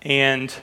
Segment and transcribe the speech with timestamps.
[0.01, 0.55] and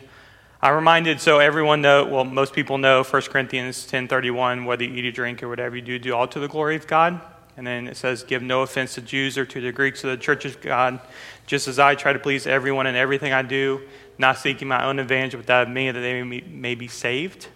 [0.65, 5.07] I'm reminded, so everyone know, well, most people know 1 Corinthians 10.31, whether you eat
[5.07, 7.21] or drink or whatever you do, do all to the glory of God.
[7.57, 10.17] And then it says, give no offense to Jews or to the Greeks or the
[10.17, 11.01] church of God,
[11.47, 13.81] just as I try to please everyone in everything I do,
[14.19, 17.49] not seeking my own advantage, but that of me, that they may, be saved.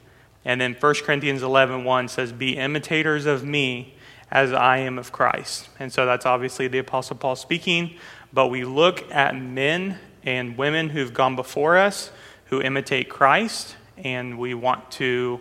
[0.44, 3.94] And then 1 Corinthians 11.1 1 says, be imitators of me
[4.32, 5.68] as I am of Christ.
[5.78, 7.94] And so that's obviously the Apostle Paul speaking,
[8.32, 12.10] but we look at men and women who've gone before us
[12.46, 15.40] who imitate Christ, and we want to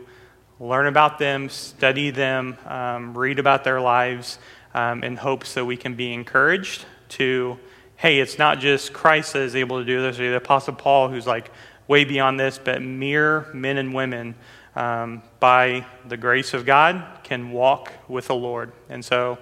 [0.59, 4.39] learn about them, study them, um, read about their lives
[4.73, 7.57] um, in hopes that we can be encouraged to,
[7.97, 11.09] hey, it's not just Christ that is able to do this, or the Apostle Paul
[11.09, 11.51] who's like
[11.87, 14.35] way beyond this, but mere men and women
[14.75, 18.71] um, by the grace of God can walk with the Lord.
[18.89, 19.37] And so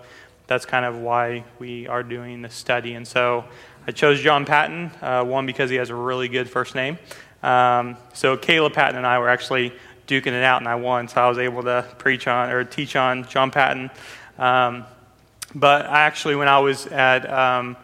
[0.48, 2.94] that's kind of why we are doing this study.
[2.94, 3.46] And so
[3.88, 6.98] I chose John Paton, uh, one, because he has a really good first name.
[7.44, 9.74] Um, so Caleb Patton and I were actually
[10.08, 12.96] duking it out, and I won, so I was able to preach on or teach
[12.96, 13.92] on John Paton.
[14.38, 14.86] Um,
[15.54, 17.78] but actually, when I was at um,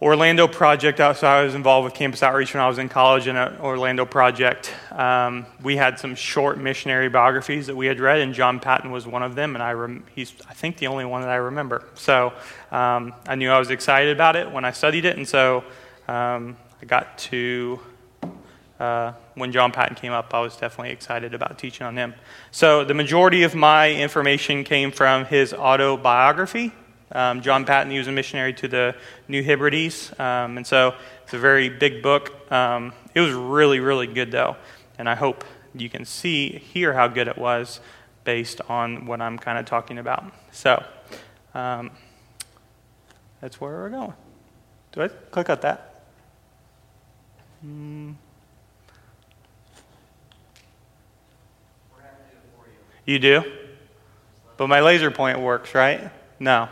[0.00, 3.36] Orlando Project, so I was involved with campus outreach when I was in college in
[3.36, 4.72] an Orlando Project.
[4.92, 9.06] Um, we had some short missionary biographies that we had read, and John Paton was
[9.06, 11.84] one of them, and I rem- he's, I think, the only one that I remember.
[11.94, 12.32] So
[12.70, 15.64] um, I knew I was excited about it when I studied it, and so
[16.06, 17.80] um, I got to
[18.78, 22.14] uh, when John Paton came up, I was definitely excited about teaching on him.
[22.50, 26.72] So the majority of my information came from his autobiography.
[27.10, 28.94] Um, John Paton, he was a missionary to the
[29.26, 30.94] New Hebrides, um, and so
[31.24, 32.52] it's a very big book.
[32.52, 34.56] Um, it was really, really good, though,
[34.98, 37.80] and I hope you can see, hear how good it was
[38.24, 40.32] based on what I'm kind of talking about.
[40.52, 40.84] So
[41.54, 41.90] um,
[43.40, 44.14] that's where we're going.
[44.92, 46.04] Do I click on that?
[47.64, 48.14] Mm.
[53.08, 53.42] You do?
[54.58, 56.10] But my laser point works, right?
[56.38, 56.68] No.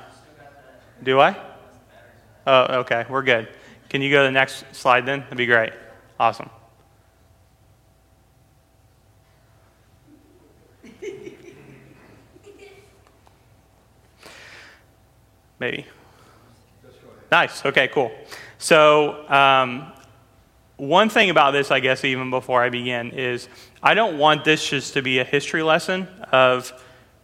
[1.02, 1.34] Do I?
[2.46, 3.06] Oh, okay.
[3.08, 3.48] We're good.
[3.88, 5.20] Can you go to the next slide then?
[5.20, 5.72] That'd be great.
[6.20, 6.50] Awesome.
[15.58, 15.86] Maybe.
[17.32, 17.64] Nice.
[17.64, 18.12] Okay, cool.
[18.58, 19.90] So, um,
[20.76, 23.48] one thing about this, I guess, even before I begin, is
[23.86, 26.72] I don't want this just to be a history lesson of,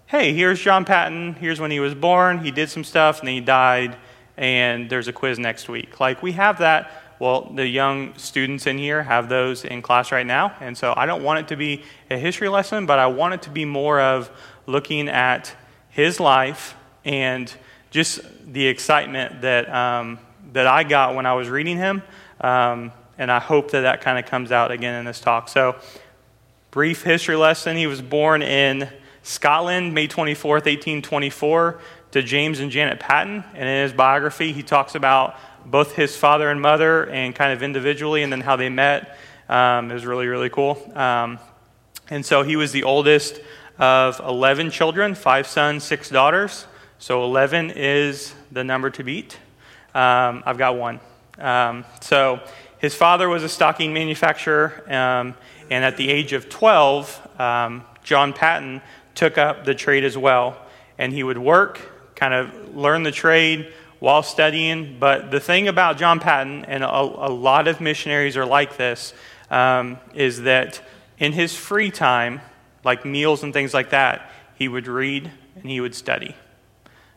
[0.07, 3.35] hey, here's John Paton, here's when he was born, he did some stuff, and then
[3.35, 3.97] he died,
[4.37, 5.99] and there's a quiz next week.
[5.99, 6.93] Like, we have that.
[7.19, 11.05] Well, the young students in here have those in class right now, and so I
[11.05, 14.01] don't want it to be a history lesson, but I want it to be more
[14.01, 14.31] of
[14.69, 15.53] looking at
[15.89, 17.53] his life and
[17.91, 18.21] just
[18.53, 20.21] the excitement that, um,
[20.53, 22.05] that I got when I was reading him.
[22.41, 25.49] Um, and I hope that that kind of comes out again in this talk.
[25.49, 25.77] So,
[26.73, 27.77] brief history lesson.
[27.77, 28.89] He was born in
[29.23, 31.79] Scotland, May 24th, 1824,
[32.13, 33.45] to James and Janet Paton.
[33.53, 37.63] And in his biography, he talks about both his father and mother and kind of
[37.63, 39.19] individually and then how they met.
[39.51, 40.83] Um, it was really, really cool.
[40.95, 41.39] Um,
[42.09, 43.39] and so he was the oldest
[43.79, 46.67] of 11 children, five sons, six daughters.
[46.99, 49.37] So 11 is the number to beat.
[49.95, 51.01] Um, I've got one.
[51.39, 52.41] Um, so
[52.83, 55.35] his father was a stocking manufacturer, um,
[55.73, 58.83] and at the age of 12, um, John Paton
[59.15, 60.61] took up the trade as well.
[60.99, 61.81] And he would work,
[62.15, 64.99] kind of learn the trade while studying.
[65.01, 69.15] But the thing about John Paton, and a, a lot of missionaries are like this,
[69.51, 70.83] um, is that
[71.19, 72.43] in his free time,
[72.85, 76.37] like meals and things like that, he would read and he would study.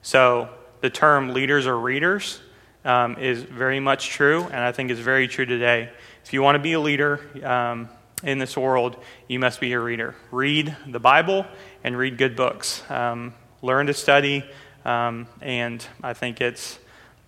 [0.02, 0.48] So
[0.80, 2.40] the term leaders or readers
[2.86, 5.90] um, is very much true, and I think is very true today.
[6.24, 7.90] If you want to be a leader um,
[8.26, 10.16] in this world, you must be a reader.
[10.32, 11.46] Read the Bible
[11.84, 12.84] and read good books.
[12.90, 14.44] Um, learn to study,
[14.84, 16.80] um, and I think it's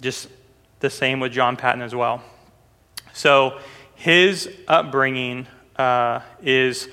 [0.01, 0.27] just
[0.79, 2.23] the same with John Paton as well.
[3.13, 3.59] So
[3.95, 6.89] his upbringing uh, is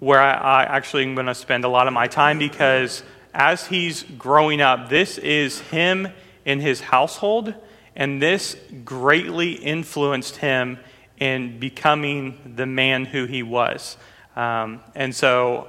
[0.00, 3.66] where I, I actually am going to spend a lot of my time because as
[3.66, 6.08] he's growing up, this is him
[6.44, 7.54] in his household
[7.94, 10.78] and this greatly influenced him
[11.18, 13.96] in becoming the man who he was.
[14.34, 15.68] Um, and so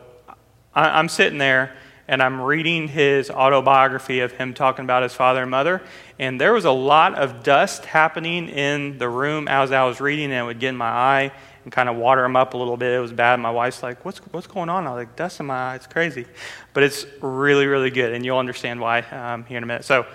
[0.74, 1.76] I, am sitting there,
[2.08, 5.82] and I'm reading his autobiography of him talking about his father and mother.
[6.20, 10.26] And there was a lot of dust happening in the room as I was reading,
[10.26, 11.32] and it would get in my eye
[11.64, 12.94] and kind of water them up a little bit.
[12.94, 13.40] It was bad.
[13.40, 15.76] My wife's like, "What's what's going on?" I was like, "Dust in my eye.
[15.76, 16.26] It's crazy,"
[16.74, 19.84] but it's really really good, and you'll understand why um, here in a minute.
[19.84, 20.06] So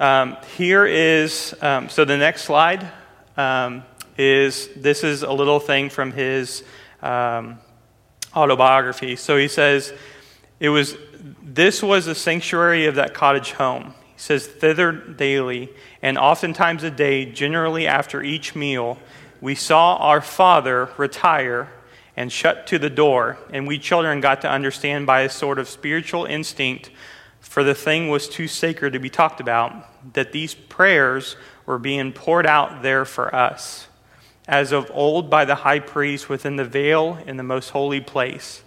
[0.00, 2.86] um, here is um, so the next slide
[3.38, 3.84] um,
[4.18, 6.64] is this is a little thing from his
[7.00, 7.58] um,
[8.36, 9.16] autobiography.
[9.16, 9.92] So he says
[10.60, 10.96] it was
[11.42, 13.94] this was the sanctuary of that cottage home.
[14.14, 15.70] He says thither daily
[16.02, 18.98] and oftentimes a day, generally after each meal
[19.40, 21.68] we saw our father retire
[22.16, 25.68] and shut to the door, and we children got to understand by a sort of
[25.68, 26.90] spiritual instinct,
[27.38, 32.12] for the thing was too sacred to be talked about, that these prayers were being
[32.12, 33.87] poured out there for us,
[34.48, 38.62] as of old by the high priest within the veil in the most holy place.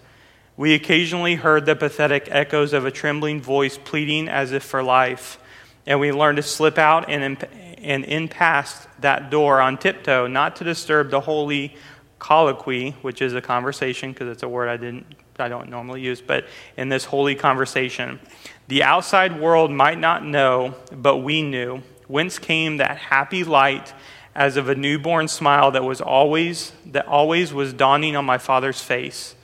[0.56, 5.40] We occasionally heard the pathetic echoes of a trembling voice pleading as if for life,
[5.88, 7.46] and we learned to slip out and
[7.82, 11.76] and in past that door on tiptoe, not to disturb the holy
[12.20, 15.08] colloquy, which is a conversation, because it's a word I didn't
[15.40, 16.46] I don't normally use, but
[16.78, 18.20] in this holy conversation.
[18.68, 23.92] The outside world might not know, but we knew, whence came that happy light
[24.36, 28.82] as of a newborn smile that was always that always was dawning on my father's
[28.82, 29.36] face.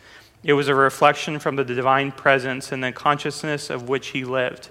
[0.43, 4.69] It was a reflection from the divine presence and the consciousness of which he lived.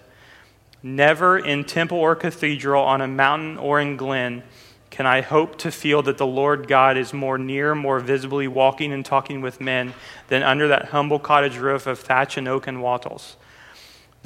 [0.82, 4.42] Never in temple or cathedral, on a mountain or in glen,
[4.90, 8.92] can I hope to feel that the Lord God is more near, more visibly walking
[8.92, 9.92] and talking with men
[10.28, 13.36] than under that humble cottage roof of thatch and oak and wattles.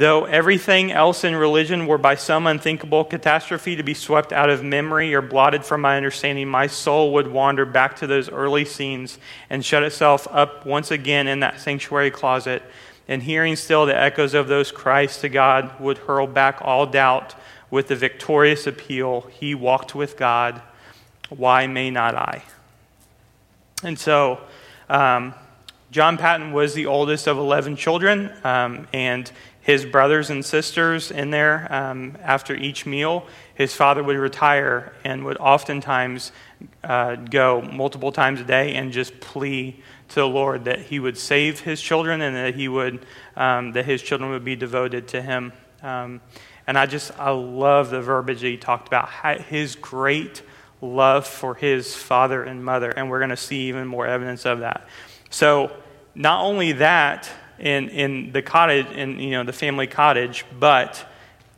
[0.01, 4.65] Though everything else in religion were by some unthinkable catastrophe to be swept out of
[4.65, 9.19] memory or blotted from my understanding, my soul would wander back to those early scenes
[9.51, 12.63] and shut itself up once again in that sanctuary closet
[13.09, 17.35] and hearing still the echoes of those cries to God, would hurl back all doubt
[17.71, 20.63] with the victorious appeal He walked with God.
[21.29, 22.43] Why may not I?
[23.83, 24.41] And so,
[24.89, 25.35] um,
[25.91, 31.31] John Paton was the oldest of 11 children, um, and his brothers and sisters in
[31.31, 33.27] there um, after each meal.
[33.55, 36.33] His father would retire and would oftentimes
[36.83, 41.19] uh, go multiple times a day and just plea to the Lord that He would
[41.19, 43.05] save His children and that He would
[43.37, 45.53] um, that His children would be devoted to Him.
[45.83, 46.23] Um,
[46.67, 49.11] and I just I love the verbiage that He talked about
[49.43, 50.43] His great
[50.81, 54.61] love for His father and mother, and we're going to see even more evidence of
[54.61, 54.89] that.
[55.29, 55.71] So
[56.15, 57.31] not only that
[57.61, 61.07] in in the cottage in you know the family cottage, but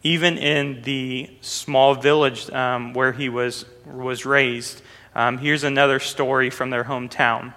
[0.02, 4.82] even in the small village um, where he was was raised.
[5.14, 7.54] Um, here's another story from their hometown.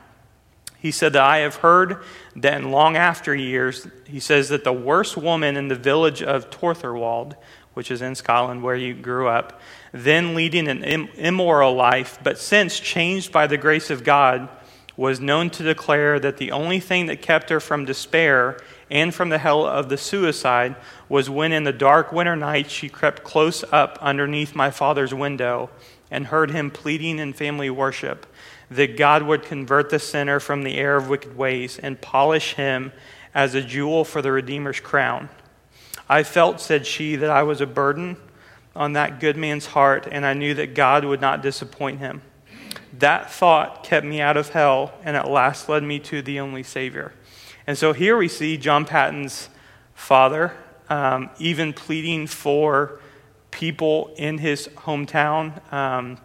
[0.77, 2.03] He said that I have heard
[2.36, 6.50] that in long after years, he says that the worst woman in the village of
[6.50, 7.36] Torthorwald,
[7.74, 9.62] which is in Scotland where he grew up,
[9.94, 14.50] then leading an immoral life, but since changed by the grace of God,
[14.97, 18.57] was known to declare that the only thing that kept her from despair
[18.89, 20.75] and from the hell of the suicide
[21.09, 25.69] was when in the dark winter night she crept close up underneath my father's window
[26.09, 28.25] and heard him pleading in family worship
[28.69, 32.92] that God would convert the sinner from the error of wicked ways and polish him
[33.33, 35.30] as a jewel for the Redeemer's crown.
[36.07, 38.18] I felt, said she, that I was a burden
[38.75, 42.21] on that good man's heart, and I knew that God would not disappoint him.
[42.99, 46.64] That thought kept me out of hell and at last led me to the only
[46.64, 47.14] Savior.
[47.68, 49.49] And so here we see John Paton's
[49.94, 50.56] father
[50.90, 52.99] um, even pleading for
[53.52, 55.73] people in his hometown.
[55.73, 56.19] Um,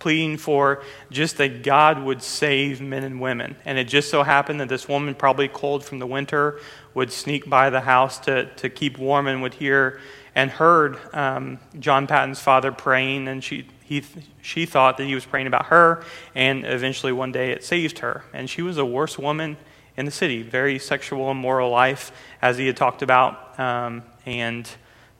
[0.00, 3.54] pleading for just that God would save men and women.
[3.64, 6.58] And it just so happened that this woman, probably cold from the winter,
[6.94, 10.00] would sneak by the house to, to keep warm and would hear
[10.34, 13.28] and heard um, John Paton's father praying.
[13.28, 14.04] And she, he,
[14.40, 16.04] she thought that he was praying about her.
[16.36, 18.22] And eventually, one day, it saved her.
[18.32, 19.56] And she was the worst woman
[19.96, 23.58] in the city, very sexual, immoral life, as he had talked about.
[23.58, 24.70] Um, and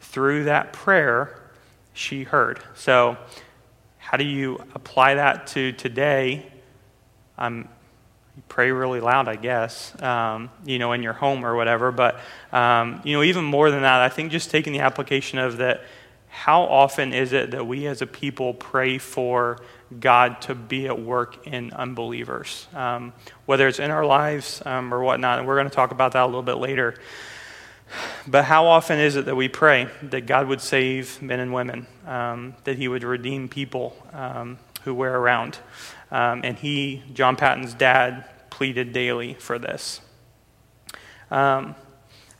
[0.00, 1.36] through that prayer,
[1.94, 2.60] she heard.
[2.74, 3.16] So,
[3.98, 6.46] how do you apply that to today?
[7.38, 7.68] Um,
[8.36, 11.90] you pray really loud, I guess, um, you know, in your home or whatever.
[11.90, 12.20] But,
[12.52, 15.82] um, you know, even more than that, I think just taking the application of that,
[16.30, 19.58] how often is it that we as a people pray for
[19.98, 23.12] God to be at work in unbelievers, um,
[23.46, 25.38] whether it's in our lives um, or whatnot?
[25.38, 26.94] And we're going to talk about that a little bit later.
[28.26, 31.88] But how often is it that we pray that God would save men and women,
[32.06, 35.58] um, that He would redeem people um, who we're around?
[36.10, 40.00] Um, and he, John Paton's dad, pleaded daily for this.
[41.30, 41.74] Um,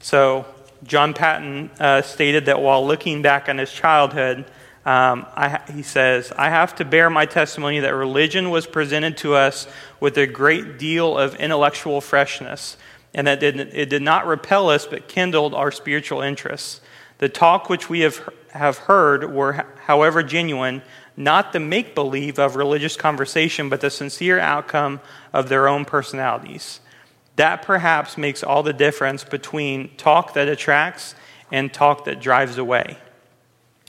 [0.00, 0.46] so
[0.84, 4.44] John Paton uh, stated that while looking back on his childhood,
[4.86, 9.34] um, I, he says, I have to bear my testimony that religion was presented to
[9.34, 9.66] us
[10.00, 12.78] with a great deal of intellectual freshness,
[13.12, 16.80] and that it did not repel us but kindled our spiritual interests.
[17.18, 20.80] The talk which we have, have heard were, however genuine,
[21.14, 25.00] not the make believe of religious conversation, but the sincere outcome
[25.32, 26.80] of their own personalities.
[27.36, 31.14] That perhaps makes all the difference between talk that attracts
[31.50, 32.98] and talk that drives away.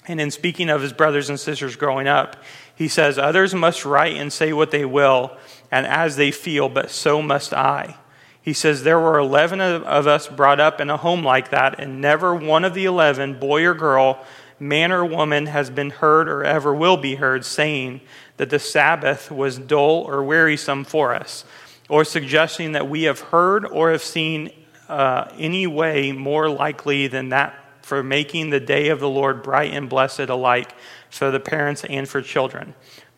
[0.07, 2.37] And in speaking of his brothers and sisters growing up,
[2.75, 5.37] he says, Others must write and say what they will
[5.69, 7.97] and as they feel, but so must I.
[8.41, 12.01] He says, There were 11 of us brought up in a home like that, and
[12.01, 14.25] never one of the 11, boy or girl,
[14.59, 18.01] man or woman, has been heard or ever will be heard saying
[18.37, 21.45] that the Sabbath was dull or wearisome for us,
[21.91, 24.49] or suggesting that we have heard or have seen
[24.87, 29.73] uh, any way more likely than that for making the day of the Lord bright
[29.73, 30.73] and blessed alike
[31.09, 32.75] for the parents and for children.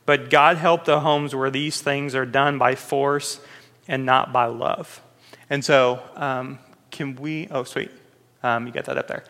[0.08, 3.40] But God help the homes where these things are done by force
[3.88, 5.04] and not by love.
[5.52, 6.58] And so, um,
[6.90, 7.48] can we?
[7.52, 7.92] Oh, sweet.
[8.42, 9.24] Um, you got that up there.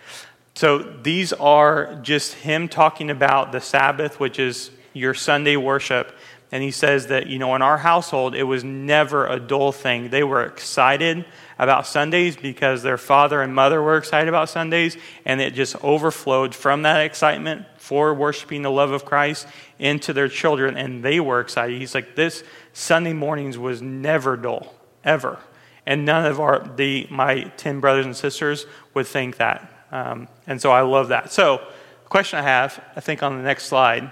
[0.55, 6.15] So, these are just him talking about the Sabbath, which is your Sunday worship.
[6.53, 10.09] And he says that, you know, in our household, it was never a dull thing.
[10.09, 11.25] They were excited
[11.57, 14.95] about Sundays because their father and mother were excited about Sundays,
[15.25, 19.47] and it just overflowed from that excitement for worshiping the love of Christ
[19.79, 21.79] into their children, and they were excited.
[21.79, 25.39] He's like, this Sunday mornings was never dull, ever.
[25.87, 29.87] And none of our, the, my 10 brothers and sisters would think that.
[29.91, 31.31] Um, and so I love that.
[31.31, 31.65] So,
[32.03, 34.11] the question I have, I think on the next slide,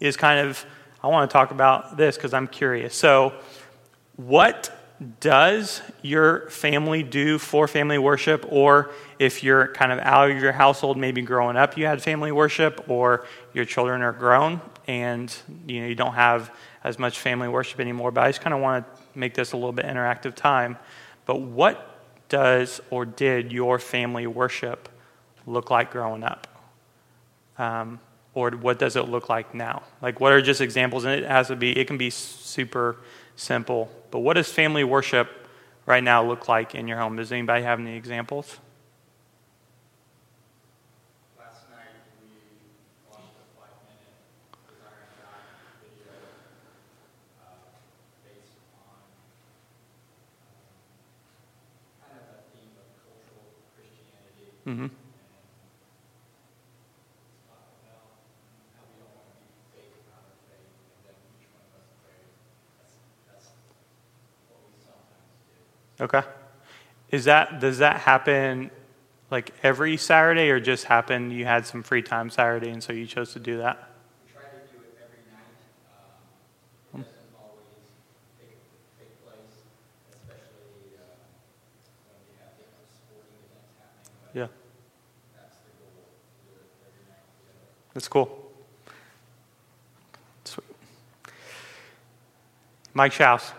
[0.00, 0.66] is kind of
[1.02, 2.94] I want to talk about this because I'm curious.
[2.94, 3.32] So,
[4.16, 4.76] what
[5.20, 8.44] does your family do for family worship?
[8.50, 12.32] Or if you're kind of out of your household, maybe growing up you had family
[12.32, 15.34] worship, or your children are grown and
[15.66, 16.54] you know you don't have
[16.84, 18.10] as much family worship anymore.
[18.10, 20.76] But I just kind of want to make this a little bit interactive time.
[21.24, 21.86] But what
[22.28, 24.88] does or did your family worship
[25.46, 26.46] look like growing up?
[27.58, 28.00] Um,
[28.34, 29.82] or what does it look like now?
[30.00, 31.04] Like, what are just examples?
[31.04, 32.96] And it has to be, it can be super
[33.36, 33.90] simple.
[34.10, 35.28] But what does family worship
[35.86, 37.16] right now look like in your home?
[37.16, 38.58] Does anybody have any examples?
[54.66, 55.09] Mm-hmm.
[66.00, 66.22] Okay.
[67.10, 68.70] Is that does that happen
[69.30, 73.06] like every Saturday or just happen you had some free time Saturday and so you
[73.06, 73.90] chose to do that?
[74.26, 75.44] We try to do it every night.
[76.94, 77.66] Um, it doesn't always
[78.38, 78.56] take,
[78.98, 79.60] take place,
[80.14, 81.02] especially uh,
[82.08, 84.08] when we have different sporting events happening.
[84.32, 84.48] But Yeah.
[85.36, 85.98] That's the goal,
[86.46, 87.66] do it every night together.
[87.92, 88.30] That's cool.
[90.44, 90.64] Sweet.
[92.94, 93.52] Mike Schaus.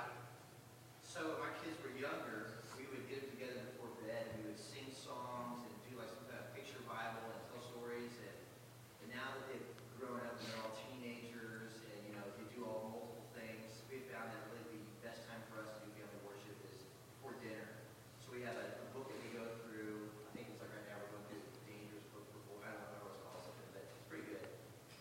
[1.07, 4.59] So when my kids were younger, we would get together before bed and we would
[4.59, 8.12] sing songs and do like some kind of picture Bible and tell stories.
[8.19, 8.36] And,
[9.03, 9.69] and now that they've
[10.00, 14.03] grown up and they're all teenagers and you know they do all multiple things, we
[14.12, 16.83] found that really the best time for us to do family worship is
[17.19, 17.67] before dinner.
[18.24, 20.12] So we have a, a book that we go through.
[20.27, 22.59] I think it's like right now we're going through the Dangerous Book before.
[22.67, 24.43] I don't know what it's called, something, but it's pretty good.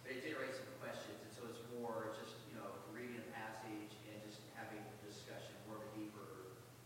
[0.07, 3.93] But it generates some questions, and so it's more just you know reading a passage
[4.11, 6.27] and just having a discussion, more of a deeper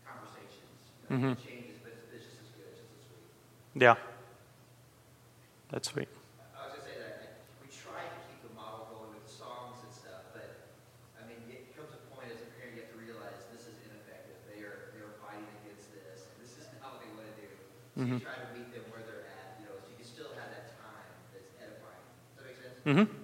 [0.05, 0.77] conversations.
[1.09, 1.33] You know, Mhm.
[1.33, 2.69] It changes, but it's, it's just as good.
[2.75, 3.81] It's just as sweet.
[3.81, 3.95] Yeah.
[5.71, 6.09] That's sweet.
[6.09, 9.33] I was gonna say that like, we try to keep the model going with the
[9.35, 10.47] songs and stuff, but
[11.17, 13.77] I mean, it comes a point as a parent you have to realize this is
[13.85, 14.37] ineffective.
[14.49, 16.29] They are they are fighting against this.
[16.29, 17.35] and This is not what they want to
[17.95, 20.27] So you try to meet them where they're at, you know, so you can still
[20.35, 22.03] have that time that's edifying.
[22.35, 23.09] Does that make sense?
[23.09, 23.21] Mm-hmm.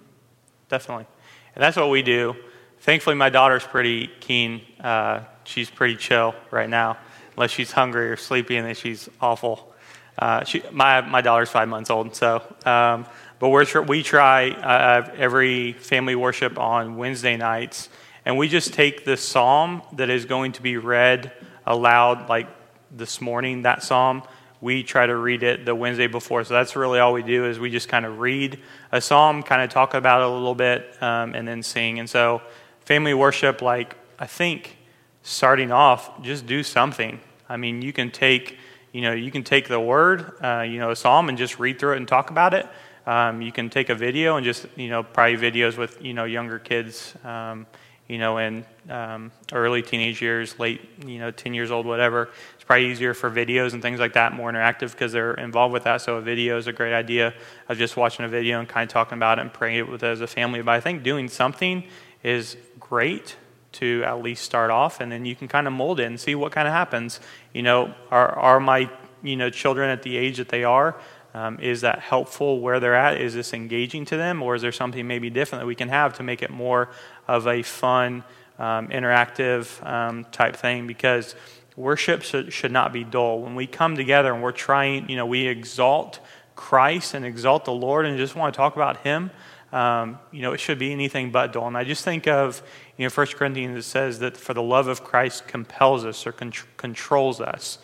[0.68, 1.06] Definitely.
[1.54, 2.34] And that's what we do.
[2.80, 4.62] Thankfully, my daughter's pretty keen.
[4.80, 6.96] Uh, she's pretty chill right now,
[7.36, 9.72] unless she's hungry or sleepy, and then she's awful.
[10.18, 12.42] Uh, she, my, my daughter's five months old, so.
[12.64, 13.06] Um,
[13.38, 17.88] but we're, we try uh, every family worship on Wednesday nights,
[18.24, 21.32] and we just take the psalm that is going to be read
[21.66, 22.48] aloud, like
[22.90, 24.22] this morning, that psalm,
[24.62, 26.42] we try to read it the Wednesday before.
[26.44, 28.58] So that's really all we do is we just kind of read
[28.90, 31.98] a psalm, kind of talk about it a little bit, um, and then sing.
[31.98, 32.40] And so
[32.80, 34.78] family worship, like I think
[35.22, 37.20] starting off, just do something.
[37.46, 38.56] I mean, you can take
[38.92, 41.78] you know, you can take the word, uh, you know, a psalm and just read
[41.78, 42.68] through it and talk about it.
[43.06, 46.24] Um, you can take a video and just, you know, probably videos with, you know,
[46.24, 47.66] younger kids, um,
[48.06, 52.28] you know, in um, early teenage years, late, you know, 10 years old, whatever.
[52.62, 55.82] It's probably easier for videos and things like that, more interactive because they're involved with
[55.82, 56.00] that.
[56.00, 57.34] So a video is a great idea
[57.68, 60.04] of just watching a video and kind of talking about it and praying it with
[60.04, 60.62] it as a family.
[60.62, 61.82] But I think doing something
[62.22, 63.34] is great
[63.72, 66.36] to at least start off, and then you can kind of mold it and see
[66.36, 67.18] what kind of happens.
[67.52, 68.88] You know, are, are my
[69.24, 70.94] you know children at the age that they are?
[71.34, 73.20] Um, is that helpful where they're at?
[73.20, 76.14] Is this engaging to them, or is there something maybe different that we can have
[76.18, 76.90] to make it more
[77.26, 78.22] of a fun,
[78.60, 80.86] um, interactive um, type thing?
[80.86, 81.34] Because
[81.76, 83.40] worship should, not be dull.
[83.40, 86.20] When we come together and we're trying, you know, we exalt
[86.54, 89.30] Christ and exalt the Lord and just want to talk about Him.
[89.72, 91.66] Um, you know, it should be anything but dull.
[91.66, 92.62] And I just think of,
[92.98, 96.32] you know, 1 Corinthians, it says that for the love of Christ compels us or
[96.32, 97.78] con- controls us.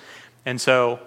[0.45, 1.01] And so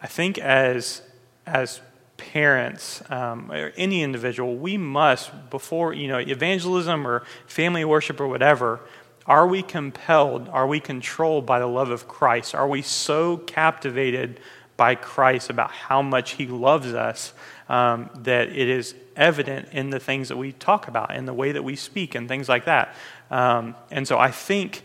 [0.00, 1.02] I think as,
[1.44, 1.80] as
[2.18, 8.28] parents um, or any individual, we must, before, you know, evangelism or family worship or
[8.28, 8.80] whatever,
[9.28, 12.54] are we compelled, are we controlled by the love of Christ?
[12.54, 14.40] Are we so captivated
[14.78, 17.34] by Christ about how much He loves us
[17.68, 21.52] um, that it is evident in the things that we talk about, in the way
[21.52, 22.94] that we speak, and things like that.
[23.30, 24.82] Um, and so I think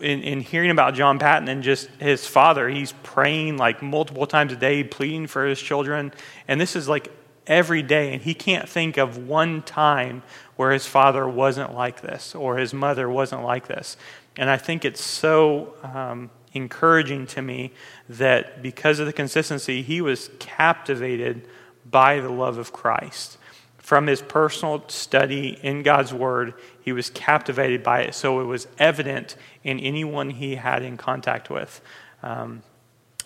[0.00, 4.52] in, in, hearing about John Paton and just his father, he's praying like multiple times
[4.52, 6.12] a day, pleading for his children.
[6.48, 7.12] And this is like
[7.46, 10.22] every day, and he can't think of one time
[10.58, 13.96] where his father wasn't like this or his mother wasn't like this.
[14.36, 17.70] And I think it's so um, encouraging to me
[18.08, 21.46] that because of the consistency, he was captivated
[21.88, 23.38] by the love of Christ.
[23.76, 28.66] From his personal study in God's Word, he was captivated by it, so it was
[28.80, 31.80] evident in anyone he had in contact with.
[32.20, 32.64] Um,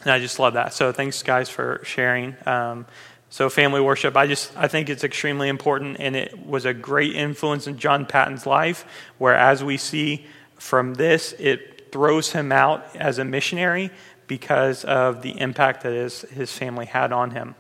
[0.02, 0.74] and I just love that.
[0.74, 2.36] So thanks, guys, for sharing.
[2.44, 2.84] Um,
[3.32, 7.16] so family worship, I just I think it's extremely important, and it was a great
[7.16, 8.84] influence in John Paton's life.
[9.16, 13.90] Where as we see from this, it throws him out as a missionary
[14.26, 17.54] because of the impact that his his family had on him.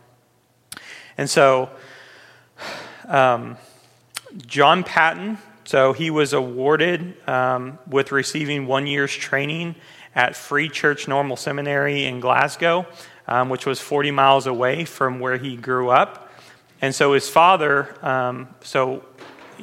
[1.16, 1.70] And so,
[3.08, 3.56] um,
[4.46, 9.76] John Paton, so he was awarded um, with receiving one year's training
[10.14, 12.86] at Free Church Normal Seminary in Glasgow,
[13.26, 16.30] um, which was 40 miles away from where he grew up.
[16.80, 19.04] And so his father, um, so,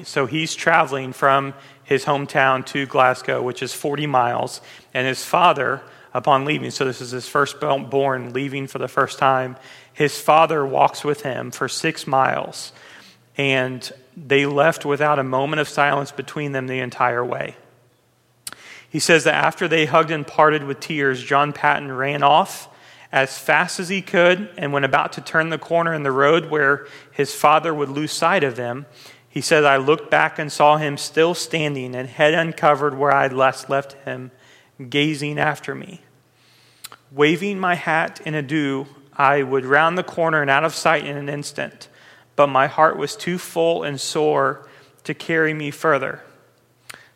[0.04, 4.62] so he's traveling from his hometown to Glasgow, which is 40 miles.
[4.94, 5.82] And his father,
[6.14, 9.58] upon leaving, so this is his firstborn leaving for the first time,
[9.92, 12.72] his father walks with him for six miles,
[13.38, 17.58] and they left without a moment of silence between them the entire way.
[18.90, 22.69] He says that after they hugged and parted with tears, John Paton ran off
[23.12, 26.50] as fast as he could, and when about to turn the corner in the road
[26.50, 28.86] where his father would lose sight of them,
[29.28, 33.24] he said, I looked back and saw him still standing and head uncovered where I
[33.24, 34.32] had last left him,
[34.90, 36.02] gazing after me.
[37.12, 41.18] Waving my hat in adieu, I would round the corner and out of sight in
[41.18, 41.90] an instant,
[42.36, 44.68] but my heart was too full and sore
[45.04, 46.24] to carry me further.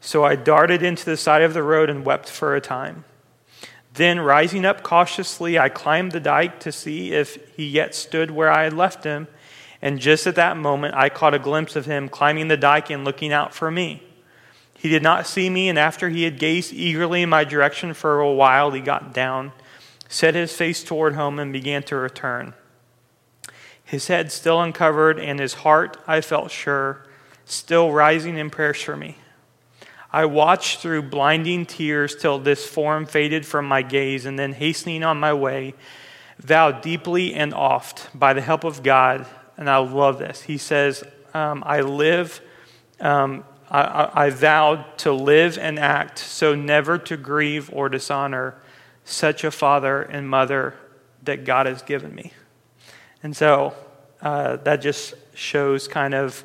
[0.01, 3.05] So I darted into the side of the road and wept for a time.
[3.93, 8.51] Then, rising up cautiously, I climbed the dike to see if he yet stood where
[8.51, 9.27] I had left him.
[9.81, 13.05] And just at that moment, I caught a glimpse of him climbing the dike and
[13.05, 14.01] looking out for me.
[14.73, 18.19] He did not see me, and after he had gazed eagerly in my direction for
[18.19, 19.51] a while, he got down
[20.13, 22.53] set his face toward home, and began to return.
[23.83, 27.03] His head still uncovered, and his heart, I felt sure,
[27.45, 29.17] still rising in prayers for me.
[30.13, 35.03] I watched through blinding tears till this form faded from my gaze, and then hastening
[35.03, 35.73] on my way,
[36.37, 39.25] vowed deeply and oft by the help of God,
[39.57, 40.43] and I love this.
[40.43, 42.41] He says, um, I live,
[42.99, 48.55] um, I, I vowed to live and act so never to grieve or dishonor
[49.03, 50.75] such a father and mother
[51.23, 52.33] that God has given me.
[53.23, 53.73] And so
[54.21, 56.43] uh, that just shows kind of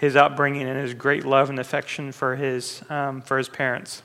[0.00, 4.02] his upbringing and his great love and affection for his, um, for his parents.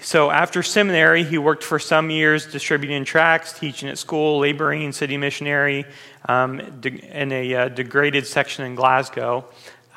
[0.00, 5.16] So after seminary, he worked for some years distributing tracts, teaching at school, laboring, city
[5.16, 5.84] missionary
[6.28, 9.44] um, in a uh, degraded section in Glasgow.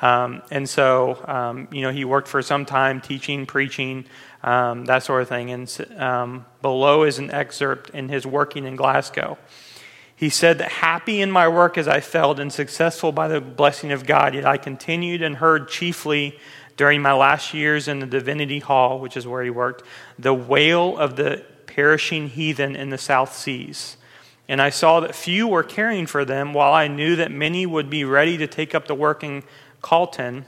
[0.00, 4.04] Um, and so, um, you know, he worked for some time teaching, preaching,
[4.44, 5.50] um, that sort of thing.
[5.50, 9.38] And um, below is an excerpt in his working in Glasgow.
[10.22, 13.90] He said that happy in my work as I felt and successful by the blessing
[13.90, 16.38] of God, yet I continued and heard chiefly
[16.76, 19.82] during my last years in the Divinity Hall, which is where he worked,
[20.16, 23.96] the wail of the perishing heathen in the South Seas.
[24.48, 27.90] And I saw that few were caring for them, while I knew that many would
[27.90, 29.42] be ready to take up the work in
[29.82, 30.46] Calton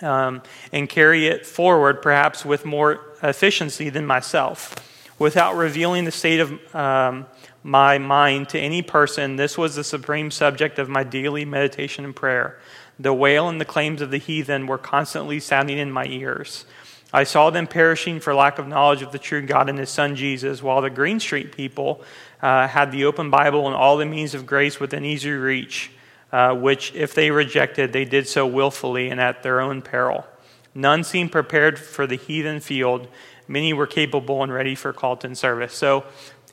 [0.00, 0.40] um,
[0.72, 4.74] and carry it forward, perhaps with more efficiency than myself.
[5.18, 7.26] Without revealing the state of um,
[7.66, 12.14] my mind to any person, this was the supreme subject of my daily meditation and
[12.14, 12.56] prayer.
[12.96, 16.64] The wail and the claims of the heathen were constantly sounding in my ears.
[17.12, 20.14] I saw them perishing for lack of knowledge of the true God and His Son
[20.14, 22.02] Jesus, while the Green Street people
[22.40, 25.90] uh, had the open Bible and all the means of grace within easy reach,
[26.30, 30.24] uh, which, if they rejected, they did so willfully and at their own peril.
[30.72, 33.08] None seemed prepared for the heathen field.
[33.48, 35.74] Many were capable and ready for call to service.
[35.74, 36.04] So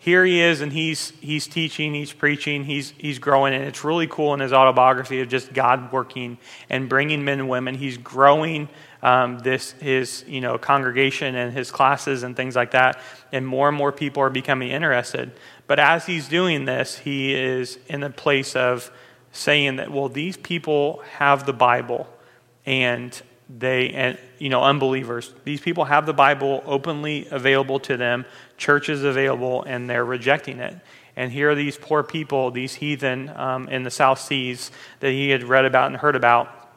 [0.03, 4.05] here he is, and he's, he's teaching, he's preaching, he's, he's growing, and it's really
[4.05, 6.39] cool in his autobiography of just God working
[6.69, 7.73] and bringing men and women.
[7.73, 8.67] He's growing
[9.01, 12.99] um, this his you know congregation and his classes and things like that,
[13.31, 15.31] and more and more people are becoming interested.
[15.67, 18.91] But as he's doing this, he is in a place of
[19.31, 22.09] saying that well, these people have the Bible,
[22.65, 25.33] and they and you know unbelievers.
[25.43, 28.25] These people have the bible openly available to them.
[28.57, 30.75] Churches available and they're rejecting it.
[31.15, 35.29] And here are these poor people these heathen um, in the south seas that he
[35.29, 36.69] had read about and heard about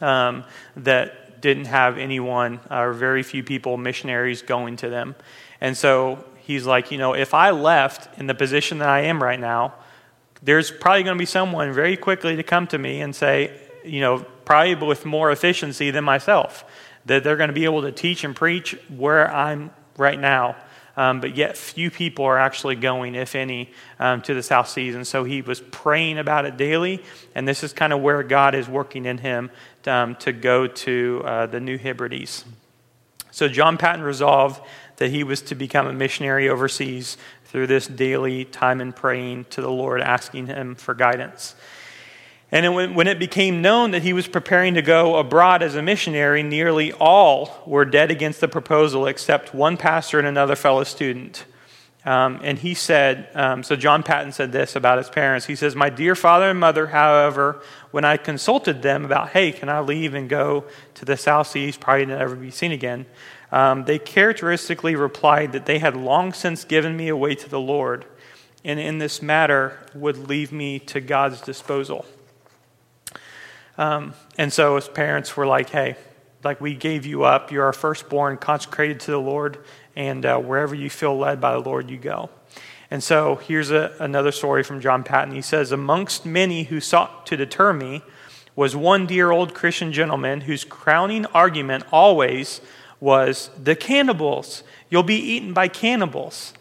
[0.00, 0.44] um,
[0.76, 5.14] that didn't have anyone or very few people, missionaries, going to them.
[5.60, 9.22] And so he's like, you know, if I left in the position that I am
[9.22, 9.74] right now,
[10.42, 14.00] there's probably going to be someone very quickly to come to me and say, you
[14.00, 16.64] know, probably with more efficiency than myself,
[17.06, 20.56] that they're going to be able to teach and preach where I'm right now.
[20.96, 24.94] Um, but yet few people are actually going, if any, um, to the South Seas.
[24.94, 27.02] And so he was praying about it daily,
[27.34, 29.50] and this is kind of where God is working in him
[29.86, 32.44] um, to go to uh, the New Hebrides.
[33.30, 34.60] So John Paton resolved
[34.96, 39.62] that he was to become a missionary overseas through this daily time in praying to
[39.62, 41.54] the Lord, asking him for guidance.
[42.52, 46.42] And when it became known that he was preparing to go abroad as a missionary,
[46.42, 51.46] nearly all were dead against the proposal except one pastor and another fellow student.
[52.04, 55.46] Um, and he said, um, so John Paton said this about his parents.
[55.46, 59.70] He says, My dear father and mother, however, when I consulted them about, hey, can
[59.70, 63.06] I leave and go to the South Seas, probably never be seen again,
[63.50, 68.04] um, they characteristically replied that they had long since given me away to the Lord,
[68.62, 72.04] and in this matter would leave me to God's disposal.
[73.78, 75.96] Um, and so his parents were like, hey,
[76.44, 77.50] like we gave you up.
[77.50, 79.58] You're our firstborn, consecrated to the Lord,
[79.96, 82.30] and uh, wherever you feel led by the Lord, you go.
[82.90, 85.34] And so here's a, another story from John Paton.
[85.34, 88.02] He says, Amongst many who sought to deter me
[88.54, 92.60] was one dear old Christian gentleman whose crowning argument always
[93.00, 96.52] was, The cannibals, you'll be eaten by cannibals.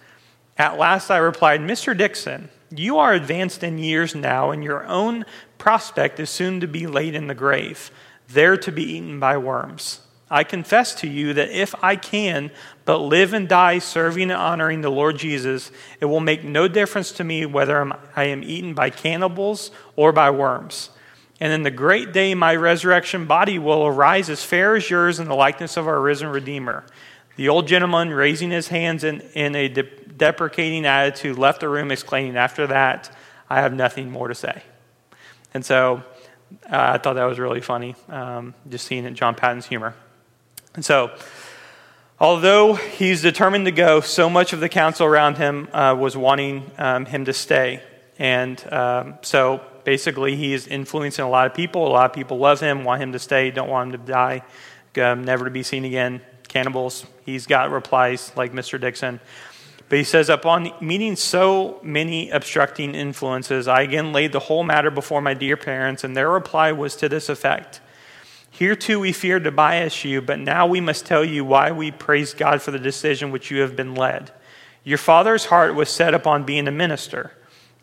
[0.58, 1.97] At last I replied, Mr.
[1.97, 5.26] Dixon, you are advanced in years now, and your own
[5.62, 7.91] prospect is soon to be laid in the grave,
[8.28, 10.02] there to be eaten by worms.
[10.28, 12.50] I confess to you that if I can
[12.84, 17.12] but live and die serving and honoring the Lord Jesus, it will make no difference
[17.12, 20.89] to me whether I am eaten by cannibals or by worms.
[21.39, 25.28] And in the great day, my resurrection body will arise as fair as yours in
[25.28, 26.86] the likeness of our risen Redeemer.
[27.36, 31.91] The old gentleman, raising his hands in, in a de- deprecating attitude, left the room
[31.91, 33.15] exclaiming, After that,
[33.47, 34.63] I have nothing more to say.
[35.54, 36.04] And so
[36.66, 39.96] uh, I thought that was really funny, um, just seeing it, John Paton's humor.
[40.74, 41.12] And so,
[42.20, 46.70] although he's determined to go, so much of the council around him uh, was wanting
[46.78, 47.82] um, him to stay.
[48.18, 51.88] And um, so basically, he's influencing a lot of people.
[51.88, 54.44] A lot of people love him, want him to stay, don't want him to die,
[54.98, 56.22] um, never to be seen again.
[56.48, 57.06] Cannibals.
[57.26, 58.80] He's got replies like Mr.
[58.80, 59.22] Dixon.
[59.91, 64.89] But he says, Upon meeting so many obstructing influences, I again laid the whole matter
[64.89, 67.82] before my dear parents, and their reply was to this effect
[68.51, 71.89] here too we feared to bias you, but now we must tell you why we
[71.89, 74.30] praise God for the decision which you have been led.
[74.84, 77.32] Your father's heart was set upon being a minister,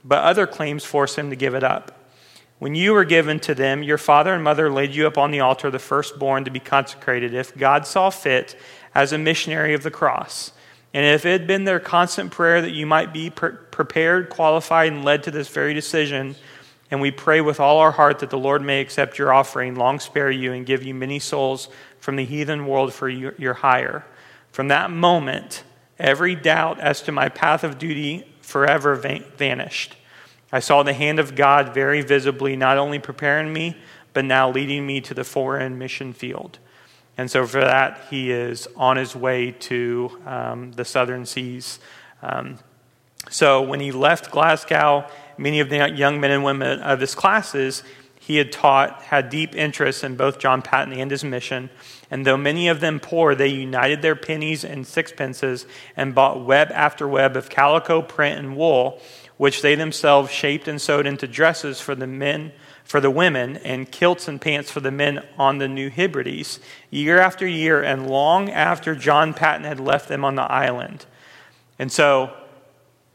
[0.05, 2.13] but other claims forced him to give it up.
[2.59, 5.41] When you were given to them, your father and mother laid you up on the
[5.41, 8.55] altar, the firstborn, to be consecrated, if God saw fit,
[8.95, 10.53] as a missionary of the cross.
[10.95, 14.93] And if it had been their constant prayer that you might be pre- prepared, qualified,
[14.93, 16.35] and led to this very decision,
[16.91, 20.01] and we pray with all our heart that the Lord may accept your offering, long
[20.01, 21.69] spare you, and give you many souls
[22.01, 24.07] from the heathen world for your hire.
[24.51, 25.63] From that moment,
[25.99, 29.97] every doubt as to my path of duty forever vanished.
[30.51, 33.77] I saw the hand of God very visibly, not only preparing me,
[34.15, 36.59] but now leading me to the foreign mission field.
[37.19, 41.79] And so, for that, he is on his way to um, the southern seas
[42.23, 42.59] Um,
[43.31, 47.83] so when he left Glasgow, many of the young men and women of his classes
[48.19, 51.71] he had taught had deep interest in both John Paton and his mission.
[52.11, 56.71] And though many of them poor, they united their pennies and sixpences and bought web
[56.73, 59.01] after web of calico, print, and wool,
[59.37, 62.53] which they themselves shaped and sewed into dresses for the men,
[62.89, 66.59] for the women, and kilts and pants for the men on the New Hebrides,
[66.91, 71.05] year after year, and long after John Paton had left them on the island.
[71.79, 72.33] And so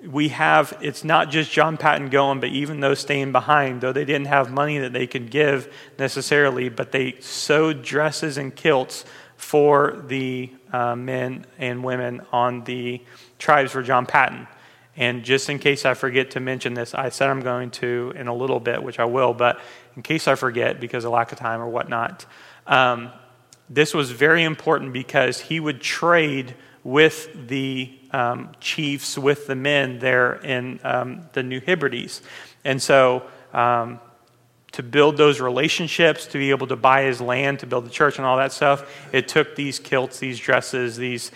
[0.05, 4.05] we have, it's not just John Paton going, but even those staying behind, though they
[4.05, 9.05] didn't have money that they could give necessarily, but they sewed dresses and kilts
[9.37, 13.01] for the uh, men and women on the
[13.39, 14.47] tribes for John Paton.
[14.95, 18.27] And just in case I forget to mention this, I said I'm going to in
[18.27, 19.59] a little bit, which I will, but
[19.95, 22.25] in case I forget because of lack of time or whatnot,
[22.67, 23.11] um,
[23.69, 29.99] this was very important because he would trade with the um, chiefs, with the men
[29.99, 32.21] there in um, the New Hebrides.
[32.63, 33.99] And so, um,
[34.73, 38.17] to build those relationships, to be able to buy his land, to build the church
[38.17, 41.31] and all that stuff, it took these kilts, these dresses, these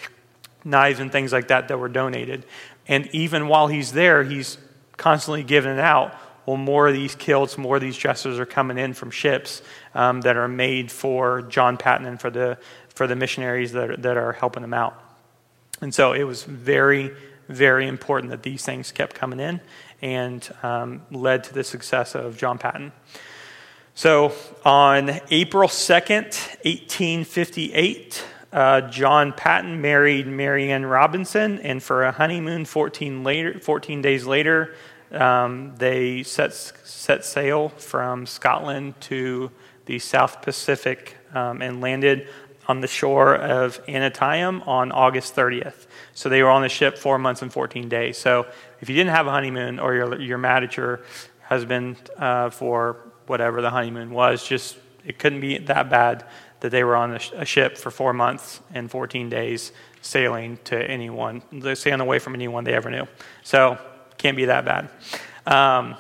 [0.64, 2.46] knives, and things like that that were donated.
[2.88, 4.58] And even while he's there, he's
[4.96, 6.16] constantly giving it out.
[6.46, 9.62] Well, more of these kilts, more of these dresses are coming in from ships
[9.94, 12.58] um, that are made for John Paton and for the,
[12.90, 14.98] for the missionaries that are, that are helping him out.
[15.82, 17.12] And so it was very,
[17.50, 19.60] very important that these things kept coming in
[20.02, 22.94] and um, led to the success of John Paton.
[23.94, 24.32] So
[24.64, 33.24] on April 2nd, 1858, uh, John Paton married Marianne Robinson, and for a honeymoon 14,
[33.24, 34.74] later, 14 days later,
[35.12, 39.52] um, they set, set sail from Scotland to
[39.86, 42.28] the South Pacific um, and landed
[42.68, 45.88] on the shore of Aneityum on August 30th.
[46.14, 48.18] So they were on the ship four months and 14 days.
[48.18, 48.46] So
[48.82, 51.02] if you didn't have a honeymoon or you're, you're mad at your
[51.44, 56.26] husband uh, for whatever the honeymoon was, just it couldn't be that bad
[56.60, 60.58] that they were on a, sh- a ship for four months and 14 days sailing
[60.66, 61.42] to anyone,
[61.76, 63.08] sailing away from anyone they ever knew.
[63.44, 63.78] So
[64.18, 64.90] can't be that bad.
[65.46, 65.96] Um,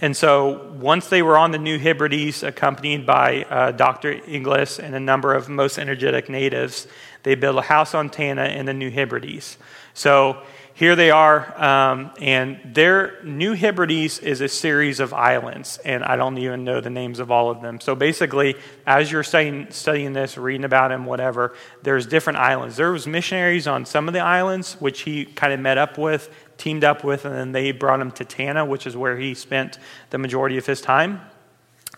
[0.00, 4.12] and so once they were on the New Hebrides, accompanied by uh, Dr.
[4.26, 6.86] Inglis and a number of most energetic natives,
[7.22, 9.56] they built a house on Tanna in the New Hebrides.
[9.94, 10.42] So
[10.74, 16.16] here they are, um, and their New Hebrides is a series of islands, and I
[16.16, 17.80] don't even know the names of all of them.
[17.80, 18.56] So basically,
[18.86, 22.76] as you're studying, studying this, reading about them, whatever, there's different islands.
[22.76, 26.28] There was missionaries on some of the islands, which he kind of met up with
[26.56, 29.78] teamed up with, and then they brought him to Tanna, which is where he spent
[30.10, 31.20] the majority of his time,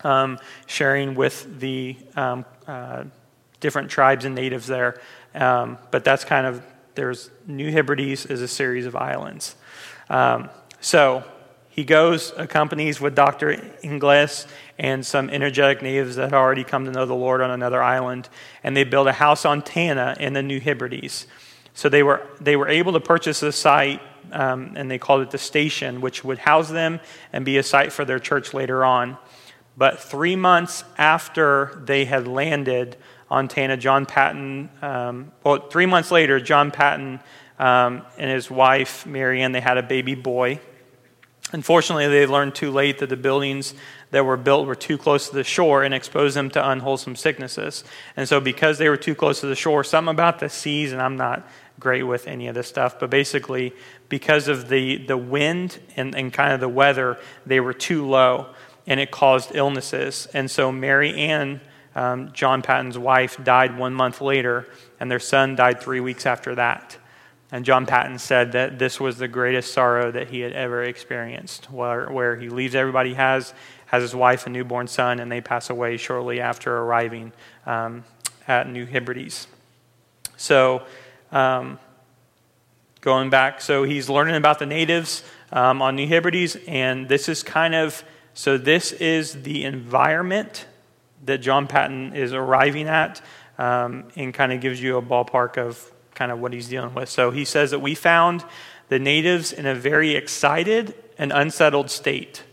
[0.03, 3.03] um, sharing with the um, uh,
[3.59, 4.99] different tribes and natives there.
[5.35, 6.63] Um, but that's kind of,
[6.97, 9.55] there's New Hebrides is a series of islands.
[10.09, 10.49] Um,
[10.81, 11.23] so
[11.69, 13.71] he goes, accompanies with Dr.
[13.83, 14.47] Inglis
[14.79, 18.27] and some energetic natives that had already come to know the Lord on another island,
[18.63, 21.27] and they build a house on Tanna in the New Hebrides.
[21.75, 25.29] So they were, they were able to purchase a site um, and they called it
[25.29, 26.99] the station, which would house them
[27.31, 29.17] and be a site for their church later on.
[29.77, 32.97] But three months after they had landed
[33.29, 37.19] on Tanna, John Paton, um, well, three months later, John Paton
[37.59, 40.59] um, and his wife, Marianne, they had a baby boy.
[41.51, 43.73] Unfortunately, they learned too late that the buildings
[44.11, 47.83] that were built were too close to the shore and exposed them to unwholesome sicknesses.
[48.17, 51.01] And so, because they were too close to the shore, something about the seas, and
[51.01, 51.47] I'm not
[51.79, 53.73] great with any of this stuff, but basically,
[54.09, 58.47] because of the, the wind and, and kind of the weather, they were too low
[58.85, 60.27] and it caused illnesses.
[60.33, 61.61] And so Mary Ann,
[61.97, 64.67] um, John Paton's wife, died one month later,
[64.99, 66.97] and their son died three weeks after that.
[67.51, 71.71] And John Paton said that this was the greatest sorrow that he had ever experienced,
[71.71, 73.53] where, where he leaves everybody he has,
[73.87, 77.31] has his wife and newborn son, and they pass away shortly after arriving
[77.65, 78.03] um,
[78.47, 79.47] at New Hebrides.
[80.35, 80.83] So,
[81.31, 81.79] um,
[83.01, 83.61] going back.
[83.61, 88.03] So he's learning about the natives um, on New Hebrides, and this is kind of
[88.33, 90.67] so this is the environment
[91.27, 93.21] that John Paton is arriving at,
[93.57, 97.09] um, and kind of gives you a ballpark of kind of what he's dealing with.
[97.09, 98.43] So he says that we found
[98.89, 102.43] the natives in a very excited and unsettled state.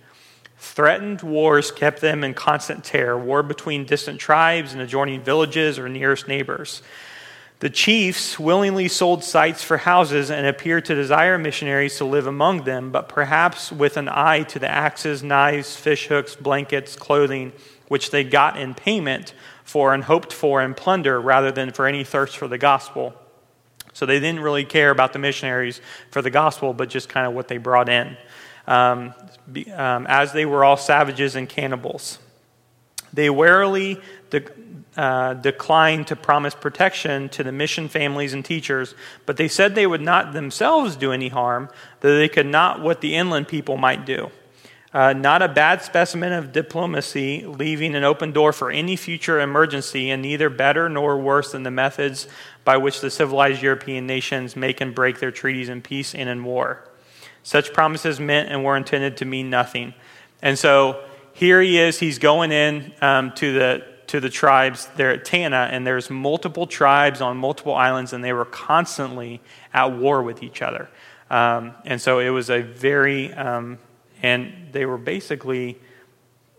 [0.58, 5.88] Threatened wars kept them in constant terror, war between distant tribes and adjoining villages or
[5.88, 6.82] nearest neighbors.
[7.60, 12.64] The chiefs willingly sold sites for houses and appeared to desire missionaries to live among
[12.64, 17.52] them, but perhaps with an eye to the axes, knives, fishhooks, blankets, clothing,
[17.88, 22.04] which they got in payment for and hoped for in plunder rather than for any
[22.04, 23.14] thirst for the gospel.
[23.92, 27.32] So they didn't really care about the missionaries for the gospel, but just kind of
[27.32, 28.16] what they brought in,
[28.66, 29.14] um,
[29.72, 32.18] um, as they were all savages and cannibals.
[33.12, 34.00] They warily
[34.40, 38.94] de- uh, declined to promise protection to the mission families and teachers,
[39.26, 41.68] but they said they would not themselves do any harm,
[42.00, 44.30] though they could not what the inland people might do.
[44.92, 50.08] Uh, not a bad specimen of diplomacy, leaving an open door for any future emergency,
[50.10, 52.28] and neither better nor worse than the methods
[52.64, 56.44] by which the civilized European nations make and break their treaties in peace and in
[56.44, 56.88] war.
[57.42, 59.94] Such promises meant and were intended to mean nothing.
[60.40, 65.10] And so here he is, he's going in um, to the to the tribes there
[65.10, 69.40] at Tanna, and there's multiple tribes on multiple islands, and they were constantly
[69.72, 70.88] at war with each other.
[71.30, 73.78] Um, and so it was a very, um,
[74.22, 75.78] and they were basically,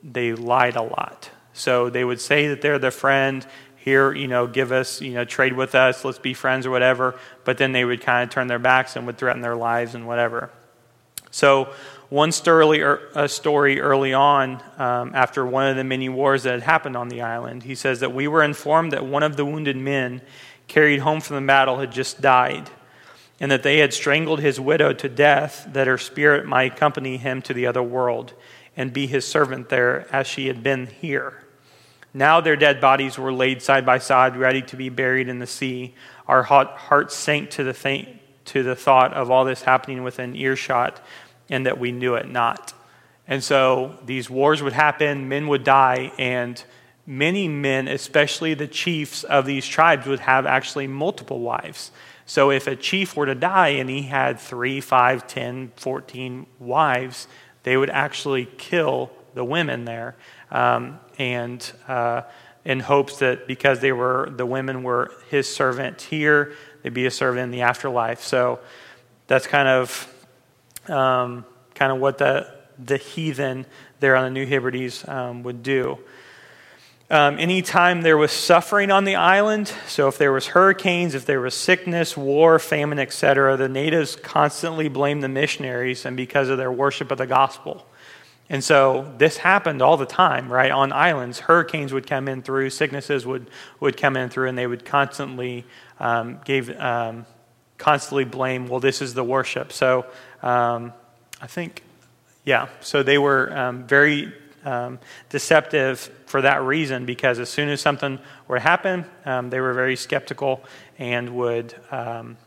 [0.03, 1.29] they lied a lot.
[1.53, 3.45] So they would say that they're their friend,
[3.86, 7.19] here, you know, give us, you know, trade with us, let's be friends or whatever,
[7.43, 10.08] but then they would kind of turn their backs and would threaten their lives and
[10.08, 10.49] whatever.
[11.29, 11.71] So
[12.10, 12.82] one story,
[13.15, 17.10] a story early on, um, after one of the many wars that had happened on
[17.10, 20.22] the island, he says that we were informed that one of the wounded men
[20.68, 22.70] carried home from the battle had just died,
[23.39, 27.41] and that they had strangled his widow to death, that her spirit might accompany him
[27.41, 28.34] to the other world
[28.78, 31.44] and be his servant there as she had been here.
[32.13, 35.48] Now their dead bodies were laid side by side, ready to be buried in the
[35.48, 35.96] sea.
[36.28, 38.08] Our hearts sank to the,
[38.46, 41.02] to the thought of all this happening within earshot
[41.49, 42.73] and that we knew it not.
[43.27, 46.63] And so these wars would happen, men would die, and
[47.08, 51.91] many men, especially the chiefs of these tribes, would have actually multiple wives.
[52.25, 57.27] So if a chief were to die and he had three, five, ten, fourteen wives,
[57.63, 60.15] they would actually kill the women there,
[60.49, 62.21] um, and uh,
[62.63, 67.12] in hopes that because they were the women were his servant here, they'd be a
[67.12, 68.21] servant in the afterlife.
[68.21, 68.60] So
[69.27, 70.12] that's kind of
[70.89, 72.52] um, kind of what the,
[72.84, 73.65] the heathen
[74.00, 75.98] there on the New Hebrides um, would do.
[77.08, 81.39] Um, anytime there was suffering on the island, so if there was hurricanes, if there
[81.39, 86.71] was sickness, war, famine, etc., the natives constantly blamed the missionaries and because of their
[86.71, 87.86] worship of the gospel.
[88.50, 90.71] And so this happened all the time, right?
[90.71, 94.67] On islands, hurricanes would come in through, sicknesses would, would come in through, and they
[94.67, 95.65] would constantly
[96.00, 97.28] um, gave um,
[97.77, 98.67] constantly blame.
[98.67, 99.71] Well, this is the worship.
[99.71, 100.05] So
[100.41, 100.93] um,
[101.41, 101.83] I think,
[102.43, 104.33] yeah, so they were um, very
[104.63, 109.73] um, deceptive for that reason because as soon as something would happen, um, they were
[109.73, 110.63] very skeptical
[110.97, 112.38] and would um,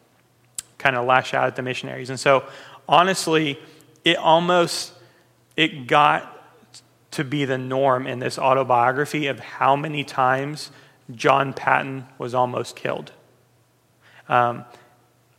[0.78, 2.10] kind of lash out at the missionaries.
[2.10, 2.44] And so,
[2.88, 3.58] honestly,
[4.04, 4.92] it almost
[5.56, 6.34] it got
[7.10, 10.70] to be the norm in this autobiography of how many times
[11.10, 13.12] John Paton was almost killed.
[14.28, 14.64] Um,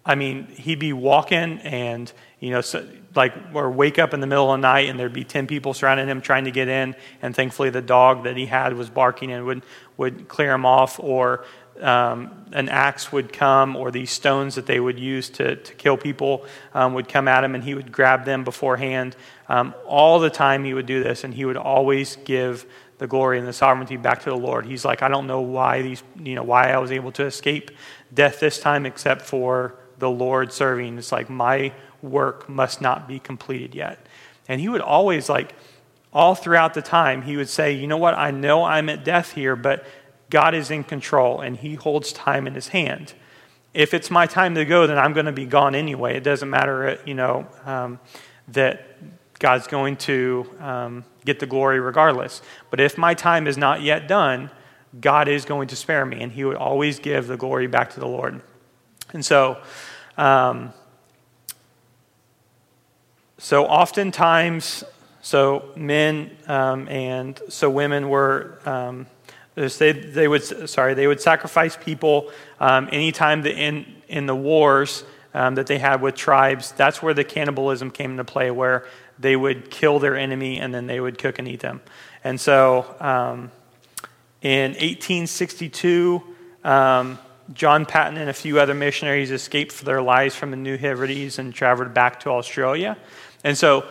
[0.09, 4.25] I mean, he'd be walking and, you know, so, like, or wake up in the
[4.25, 6.95] middle of the night and there'd be 10 people surrounding him trying to get in.
[7.21, 9.61] And thankfully, the dog that he had was barking and would,
[9.97, 10.99] would clear him off.
[10.99, 11.45] Or
[11.79, 15.95] um, an axe would come, or these stones that they would use to, to kill
[15.95, 16.43] people
[16.73, 19.15] um, would come at him and he would grab them beforehand.
[19.47, 22.65] Um, all the time he would do this, and he would always give
[22.97, 24.65] the glory and the sovereignty back to the Lord.
[24.65, 27.69] He's like, I don't know why these, you know, why I was able to escape
[28.11, 30.97] death this time, except for the Lord serving.
[30.97, 34.05] It's like, my work must not be completed yet.
[34.47, 35.53] And he would always, like,
[36.11, 38.15] all throughout the time, he would say, You know what?
[38.15, 39.85] I know I'm at death here, but
[40.29, 43.13] God is in control and he holds time in his hand.
[43.73, 46.17] If it's my time to go, then I'm going to be gone anyway.
[46.17, 47.99] It doesn't matter, you know, um,
[48.47, 48.83] that
[49.37, 52.41] God's going to um, get the glory regardless.
[52.71, 54.49] But if my time is not yet done,
[54.99, 57.99] God is going to spare me, and he would always give the glory back to
[57.99, 58.41] the Lord.
[59.13, 59.61] And so,
[60.19, 60.73] um,
[63.37, 64.83] so oftentimes,
[65.21, 68.59] so men um, and so women were.
[68.65, 69.07] Um,
[69.55, 75.03] they, they would sorry they would sacrifice people um, anytime the, in in the wars
[75.33, 76.73] um, that they had with tribes.
[76.73, 78.85] That's where the cannibalism came into play, where
[79.17, 81.81] they would kill their enemy and then they would cook and eat them.
[82.23, 83.51] And so, um,
[84.41, 86.23] in 1862.
[86.63, 87.19] Um,
[87.53, 91.39] John Paton and a few other missionaries escaped for their lives from the New Hebrides
[91.39, 92.97] and traveled back to Australia.
[93.43, 93.85] And so,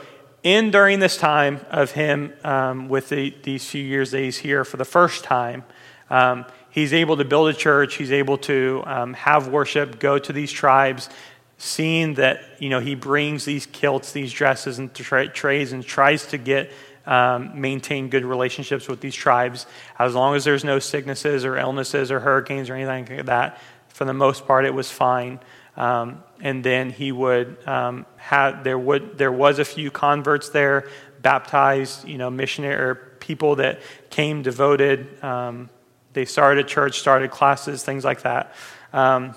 [0.44, 4.64] in during this time of him, um, with the, these few years that he's here
[4.64, 5.64] for the first time,
[6.10, 7.96] um, he's able to build a church.
[7.96, 11.10] He's able to um, have worship, go to these tribes,
[11.58, 16.26] seeing that you know he brings these kilts, these dresses, and tra- trays, and tries
[16.28, 16.70] to get
[17.08, 19.66] um, maintain good relationships with these tribes.
[19.98, 24.04] As long as there's no sicknesses or illnesses or hurricanes or anything like that, for
[24.04, 25.40] the most part, it was fine.
[25.76, 30.88] Um, and then he would um, have there would there was a few converts there,
[31.22, 33.80] baptized, you know, missionary people that
[34.10, 35.22] came devoted.
[35.24, 35.70] Um,
[36.12, 38.54] they started a church, started classes, things like that.
[38.92, 39.34] Um,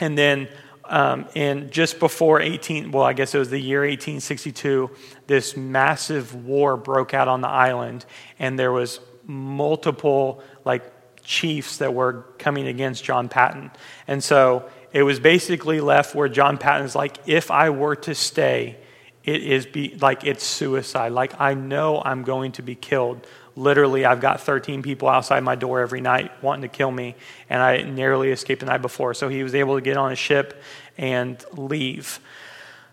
[0.00, 0.48] and then
[0.88, 4.90] um, and just before 18, well, I guess it was the year 1862,
[5.26, 8.06] this massive war broke out on the island,
[8.38, 10.82] and there was multiple like
[11.22, 13.70] chiefs that were coming against John Paton,
[14.06, 18.78] And so it was basically left where John Paton's like, if I were to stay,
[19.24, 21.12] it is be like it's suicide.
[21.12, 23.26] Like I know I'm going to be killed.
[23.58, 27.16] Literally, I've got 13 people outside my door every night wanting to kill me,
[27.50, 29.14] and I narrowly escaped the night before.
[29.14, 30.62] So he was able to get on a ship
[30.96, 32.20] and leave.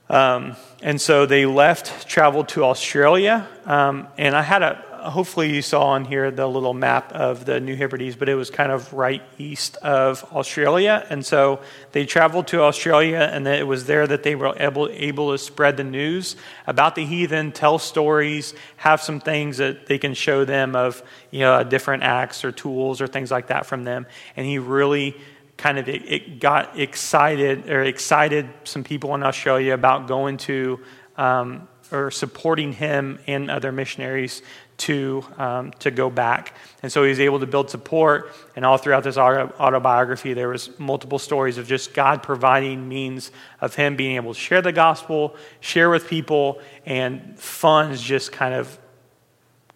[0.10, 5.62] Um, and so they left, traveled to Australia, um, and I had a, hopefully you
[5.62, 8.94] saw on here the little map of the New Hebrides, but it was kind of
[8.94, 11.06] right east of Australia.
[11.10, 15.32] And so they traveled to Australia, and it was there that they were able, able
[15.32, 16.36] to spread the news
[16.68, 21.40] about the heathen, tell stories, have some things that they can show them of, you
[21.40, 24.06] know, different acts or tools or things like that from them.
[24.36, 25.16] And he really
[25.58, 30.80] kind of it, it got excited or excited some people in Australia about going to
[31.18, 34.42] um, or supporting him and other missionaries
[34.78, 36.54] to, um, to go back.
[36.84, 38.34] And so he was able to build support.
[38.56, 43.76] And all throughout this autobiography, there was multiple stories of just God providing means of
[43.76, 48.78] him being able to share the gospel, share with people, and funds just kind of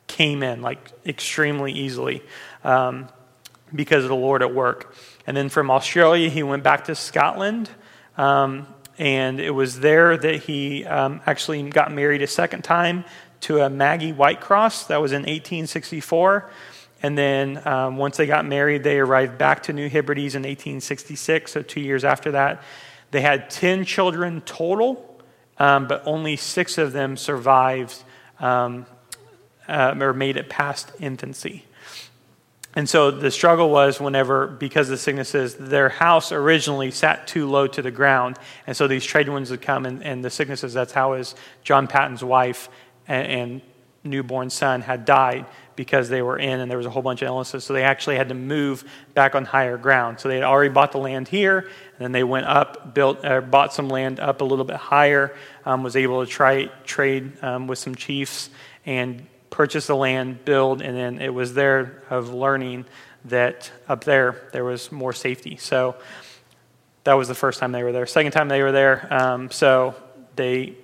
[0.08, 2.22] came in like extremely easily
[2.64, 3.08] um,
[3.74, 4.96] because of the Lord at work.
[5.28, 7.70] And then from Australia, he went back to Scotland.
[8.18, 13.06] Um, and it was there that he um, actually got married a second time
[13.42, 14.88] to a Maggie Whitecross.
[14.88, 16.50] That was in 1864.
[17.02, 21.52] And then um, once they got married, they arrived back to New Hebrides in 1866,
[21.52, 22.62] so two years after that.
[23.12, 25.22] They had 10 children total,
[25.58, 28.04] um, but only six of them survived
[28.40, 28.86] um,
[29.68, 31.66] uh, or made it past infancy.
[32.76, 37.66] And so the struggle was whenever, because the sicknesses, their house originally sat too low
[37.68, 38.38] to the ground.
[38.68, 41.34] And so these trade winds would come, and, and the sicknesses, that's how is
[41.64, 42.70] John Paton's wife
[43.10, 43.62] and, and
[44.04, 45.46] newborn son had died
[45.76, 47.64] because they were in and there was a whole bunch of illnesses.
[47.64, 48.84] So they actually had to move
[49.14, 50.20] back on higher ground.
[50.20, 53.42] So they had already bought the land here, and then they went up, built, uh,
[53.42, 55.36] bought some land up a little bit higher,
[55.66, 58.50] um, was able to try trade um, with some chiefs
[58.86, 62.86] and purchase the land, build, and then it was there of learning
[63.26, 65.58] that up there there was more safety.
[65.58, 65.96] So
[67.04, 68.06] that was the first time they were there.
[68.06, 69.96] Second time they were there, um, so
[70.36, 70.76] they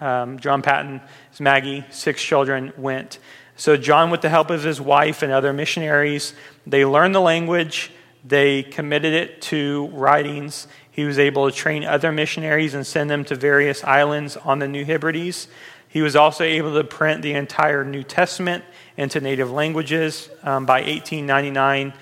[0.00, 3.18] um, John Paton, his Maggie, six children went.
[3.56, 6.34] So, John, with the help of his wife and other missionaries,
[6.66, 7.90] they learned the language,
[8.24, 10.68] they committed it to writings.
[10.90, 14.68] He was able to train other missionaries and send them to various islands on the
[14.68, 15.48] New Hebrides.
[15.88, 18.64] He was also able to print the entire New Testament
[18.96, 21.94] into native languages um, by 1899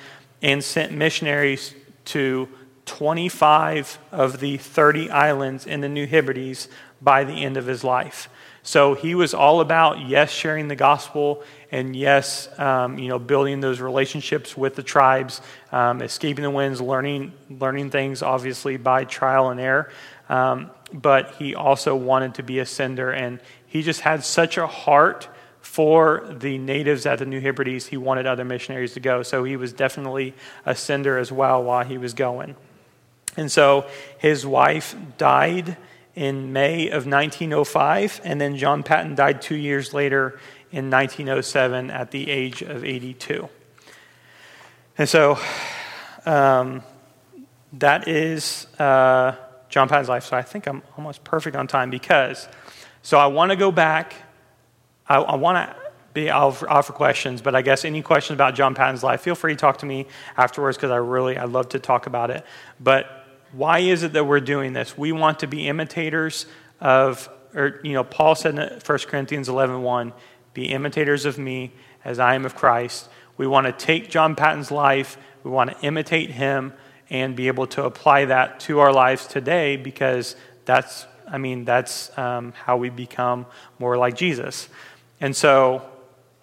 [0.43, 1.75] and sent missionaries
[2.07, 2.49] to
[2.87, 6.69] 25 of the 30 islands in the New Hebrides
[7.01, 8.29] by the end of his life.
[8.63, 13.61] So he was all about, yes, sharing the gospel, and yes, um, you know, building
[13.61, 15.41] those relationships with the tribes,
[15.71, 19.91] um, escaping the winds, learning, learning things, obviously, by trial and error.
[20.29, 24.67] Um, but he also wanted to be a sender, and he just had such a
[24.67, 25.29] heart
[25.61, 27.87] for the natives at the New Hebrides.
[27.87, 29.23] He wanted other missionaries to go.
[29.23, 30.33] So he was definitely
[30.65, 32.57] a sender as well while he was going.
[33.37, 33.87] And so
[34.19, 35.77] his wife died
[36.17, 40.41] in May of 1905, and then John Paton died two years later
[40.73, 43.49] in 1907 at the age of 82.
[44.97, 45.39] And so
[46.25, 46.83] um,
[47.75, 49.37] that is uh,
[49.69, 50.25] John Paton's life.
[50.25, 52.49] So I think I'm almost perfect on time because,
[53.03, 54.15] so I want to go back.
[55.07, 55.77] I, I want to
[56.15, 59.53] be offer, offer questions, but I guess any questions about John Paton's life, feel free
[59.53, 60.07] to talk to me
[60.39, 62.45] afterwards because I really, I love to talk about it.
[62.81, 63.16] But
[63.53, 64.97] why is it that we're doing this?
[64.97, 66.47] We want to be imitators
[66.81, 70.13] of, or, you know, Paul said in 1 Corinthians 11 1,
[70.55, 71.73] be imitators of me
[72.05, 73.09] as I am of Christ.
[73.37, 76.73] We want to take John Paton's life, we want to imitate him
[77.11, 80.35] and be able to apply that to our lives today because
[80.65, 83.47] that's, I mean, that's um, how we become
[83.79, 84.69] more like Jesus.
[85.21, 85.89] And so,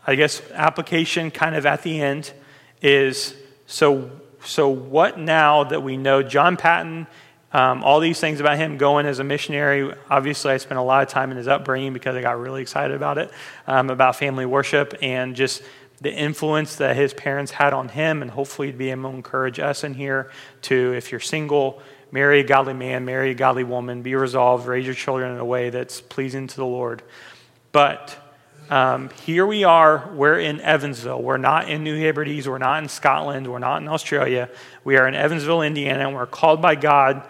[0.06, 2.34] I guess application kind of at the end
[2.82, 3.36] is
[3.68, 4.12] so
[4.46, 7.08] so, what now that we know John Paton,
[7.52, 9.94] um, all these things about him going as a missionary?
[10.10, 12.96] Obviously, I spent a lot of time in his upbringing because I got really excited
[12.96, 13.32] about it,
[13.68, 15.62] um, about family worship and just
[16.02, 19.84] the influence that his parents had on him, and hopefully be able to encourage us
[19.84, 20.30] in here
[20.64, 21.82] to, if you're single,
[22.12, 25.46] marry a godly man, marry a godly woman, be resolved, raise your children in a
[25.46, 27.02] way that's pleasing to the Lord.
[27.72, 28.23] But
[28.74, 31.22] um, here we are, we're in Evansville.
[31.22, 34.50] We're not in New Hebrides, we're not in Scotland, we're not in Australia.
[34.84, 37.22] We are in Evansville, Indiana, and we're called by God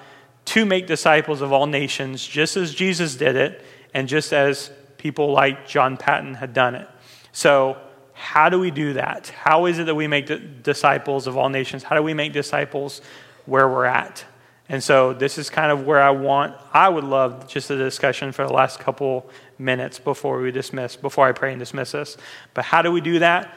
[0.46, 3.62] to make disciples of all nations, just as Jesus did it,
[3.94, 6.88] and just as people like John Paton had done it.
[7.34, 7.76] So,
[8.14, 9.28] how do we do that?
[9.28, 11.84] How is it that we make disciples of all nations?
[11.84, 13.02] How do we make disciples
[13.46, 14.24] where we're at?
[14.70, 18.32] And so this is kind of where I want, I would love just a discussion
[18.32, 22.18] for the last couple minutes before we dismiss, before I pray and dismiss us.
[22.54, 23.54] But how do we do that?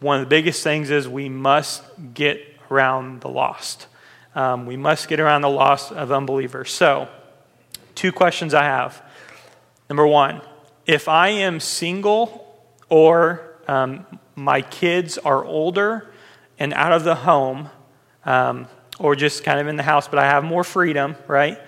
[0.00, 1.82] One of the biggest things is we must
[2.14, 3.86] get around the lost.
[4.34, 6.70] Um, we must get around the lost of unbelievers.
[6.70, 7.08] So,
[7.94, 9.02] two questions I have.
[9.88, 10.40] Number one,
[10.86, 12.58] if I am single
[12.88, 16.12] or um, my kids are older
[16.58, 17.68] and out of the home,
[18.24, 18.68] um,
[18.98, 21.58] or just kind of in the house, but I have more freedom, right?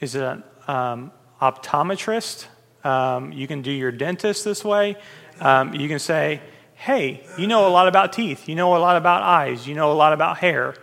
[0.01, 2.47] is it an um, optometrist?
[2.85, 4.97] Um, you can do your dentist this way.
[5.41, 6.41] Um, you can say,
[6.85, 8.47] hey, you know a lot about teeth.
[8.47, 9.67] You know a lot about eyes.
[9.67, 10.75] You know a lot about hair.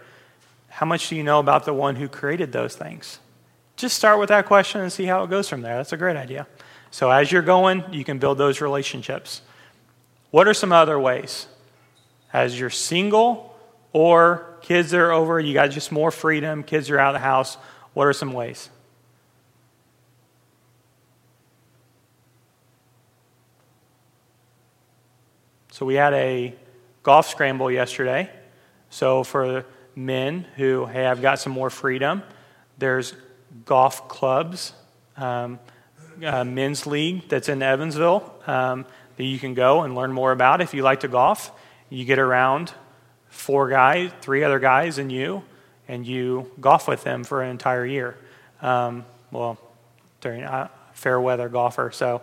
[0.67, 3.19] How much do you know about the one who created those things?
[3.75, 5.77] Just start with that question and see how it goes from there.
[5.77, 6.47] That's a great idea.
[6.89, 9.43] So as you're going, you can build those relationships.
[10.31, 11.45] What are some other ways?
[12.33, 13.55] As you're single
[13.93, 17.57] or kids are over, you got just more freedom, kids are out of the house,
[17.93, 18.71] what are some ways?
[25.72, 26.53] So we had a
[27.01, 28.30] golf scramble yesterday.
[28.89, 29.65] So for
[29.95, 32.24] men who have got some more freedom,
[32.78, 33.13] there's
[33.63, 34.74] golf clubs,
[35.15, 35.59] um,
[36.19, 40.74] men's league that's in Evansville um, that you can go and learn more about if
[40.74, 41.51] you like to golf.
[41.89, 42.74] You get around
[43.30, 45.41] four guys, three other guys, and you,
[45.88, 48.17] and you golf with them for an entire year.
[48.61, 49.57] Um, well,
[50.19, 51.91] during uh, fair weather golfer.
[51.91, 52.22] So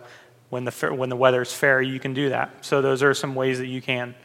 [0.49, 2.65] when the when the weather's fair, you can do that.
[2.65, 4.15] So those are some ways that you can.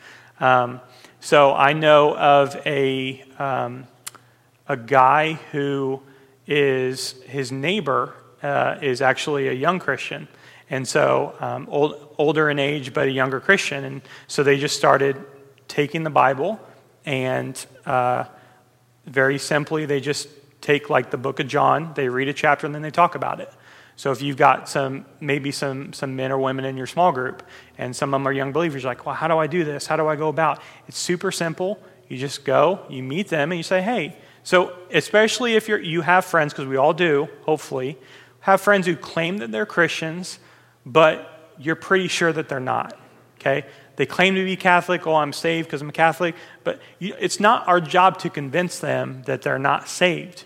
[0.40, 0.80] Um,
[1.20, 3.86] so I know of a um,
[4.68, 6.02] a guy who
[6.46, 10.28] is his neighbor uh, is actually a young Christian,
[10.70, 14.76] and so um, old, older in age but a younger Christian, and so they just
[14.76, 15.16] started
[15.68, 16.60] taking the Bible
[17.04, 18.24] and uh,
[19.06, 20.28] very simply they just
[20.60, 23.40] take like the book of John, they read a chapter and then they talk about
[23.40, 23.52] it.
[23.96, 27.42] So if you've got some, maybe some, some men or women in your small group,
[27.78, 29.86] and some of them are young believers, you're like, well, how do I do this?
[29.86, 30.60] How do I go about?
[30.88, 31.80] It's super simple.
[32.08, 34.16] You just go, you meet them, and you say, hey.
[34.42, 37.96] So especially if you're, you have friends, because we all do, hopefully,
[38.40, 40.38] have friends who claim that they're Christians,
[40.84, 42.98] but you're pretty sure that they're not.
[43.40, 43.64] Okay?
[43.96, 45.06] They claim to be Catholic.
[45.06, 46.34] Oh, I'm saved because I'm a Catholic.
[46.64, 50.44] But it's not our job to convince them that they're not saved.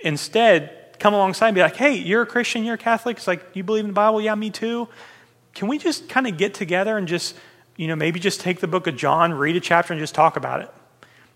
[0.00, 3.16] Instead, come alongside and be like, hey, you're a Christian, you're a Catholic.
[3.16, 4.20] It's like, you believe in the Bible?
[4.20, 4.88] Yeah, me too.
[5.54, 7.36] Can we just kind of get together and just,
[7.76, 10.36] you know, maybe just take the book of John, read a chapter, and just talk
[10.36, 10.70] about it?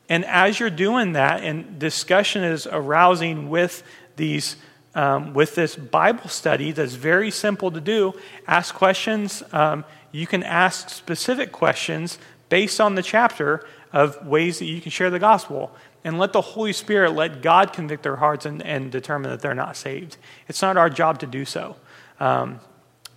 [0.08, 3.82] And as you're doing that, and discussion is arousing with
[4.16, 4.56] these,
[4.94, 8.14] um, with this Bible study that's very simple to do,
[8.46, 9.42] ask questions.
[9.52, 14.90] Um, you can ask specific questions based on the chapter of ways that you can
[14.90, 15.72] share the gospel
[16.04, 19.54] and let the Holy Spirit let God convict their hearts and, and determine that they're
[19.54, 20.16] not saved.
[20.48, 21.76] It's not our job to do so.
[22.18, 22.60] Um,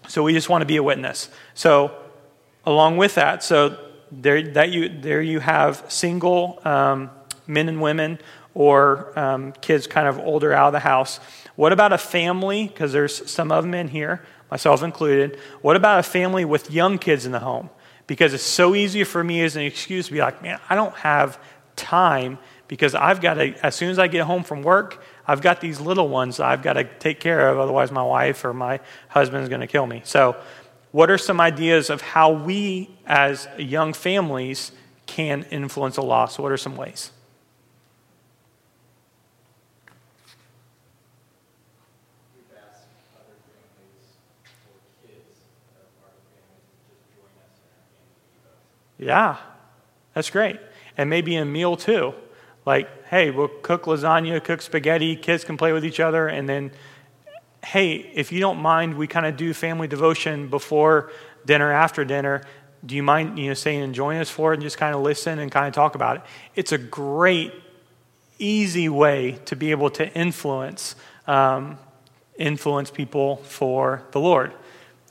[0.08, 1.30] so we just want to be a witness.
[1.54, 1.96] So,
[2.66, 3.78] along with that, so
[4.12, 7.10] there, that you, there you have single um,
[7.48, 8.20] men and women
[8.54, 11.20] or um, kids kind of older out of the house.
[11.56, 12.68] What about a family?
[12.68, 15.38] Because there's some of them in here, myself included.
[15.62, 17.70] What about a family with young kids in the home?
[18.08, 20.96] Because it's so easy for me as an excuse to be like, man, I don't
[20.96, 21.40] have
[21.76, 22.38] time
[22.74, 25.80] because I've got to, as soon as I get home from work, I've got these
[25.80, 29.50] little ones I've got to take care of, otherwise, my wife or my husband is
[29.50, 30.02] going to kill me.
[30.06, 30.36] So,
[30.92, 34.72] what are some ideas of how we, as young families,
[35.06, 36.40] can influence a loss?
[36.40, 37.12] What are some ways?
[42.36, 44.18] We've asked other families
[44.66, 49.06] or kids that are part of families to just join us in our family devos.
[49.06, 49.38] Yeah,
[50.16, 50.60] that's great.
[50.98, 52.16] And maybe a meal too.
[52.66, 56.72] Like, hey, we'll cook lasagna, cook spaghetti, kids can play with each other, and then,
[57.64, 61.12] hey, if you don't mind, we kind of do family devotion before
[61.46, 62.42] dinner, after dinner.
[62.86, 65.02] Do you mind, you know, saying and join us for it and just kind of
[65.02, 66.24] listen and kind of talk about it?
[66.56, 67.54] It's a great,
[68.40, 70.96] easy way to be able to influence,
[71.28, 71.78] um,
[72.38, 74.54] influence people for the Lord.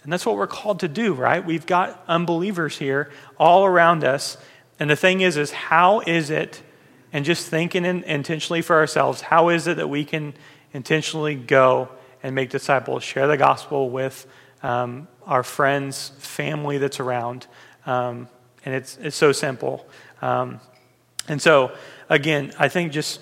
[0.03, 1.45] And that's what we're called to do, right?
[1.45, 4.37] We've got unbelievers here all around us.
[4.79, 6.63] And the thing is, is how is it,
[7.13, 10.35] and just thinking in, intentionally for ourselves, how is it that we can
[10.73, 11.89] intentionally go
[12.23, 14.27] and make disciples, share the gospel with
[14.63, 17.47] um, our friends, family that's around?
[17.85, 18.29] Um,
[18.65, 19.87] and it's, it's so simple.
[20.21, 20.61] Um,
[21.29, 21.73] and so,
[22.09, 23.21] again, I think just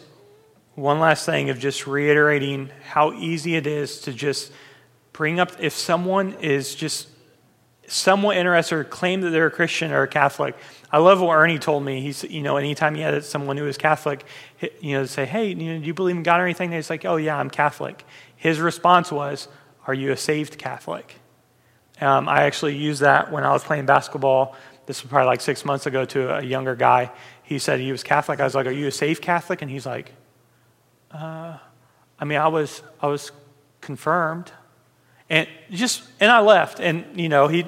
[0.75, 4.53] one last thing of just reiterating how easy it is to just
[5.13, 7.09] bring up if someone is just
[7.87, 10.57] somewhat interested or claim that they're a Christian or a Catholic.
[10.93, 12.01] I love what Ernie told me.
[12.01, 14.25] He's, you know, anytime he had someone who was Catholic,
[14.81, 16.73] you know, say, hey, you know, do you believe in God or anything?
[16.73, 18.05] He's like, oh, yeah, I'm Catholic.
[18.37, 19.47] His response was,
[19.87, 21.17] are you a saved Catholic?
[22.01, 24.57] Um, I actually used that when I was playing basketball.
[24.87, 27.13] This was probably like six months ago to a younger guy.
[27.43, 28.41] He said he was Catholic.
[28.41, 29.63] I was like, are you a saved Catholic?
[29.63, 30.13] And he's like,
[31.13, 31.59] uh,
[32.19, 33.31] I mean, I was, I was
[33.81, 34.51] confirmed.
[35.29, 36.81] And just, and I left.
[36.81, 37.65] And, you know, he's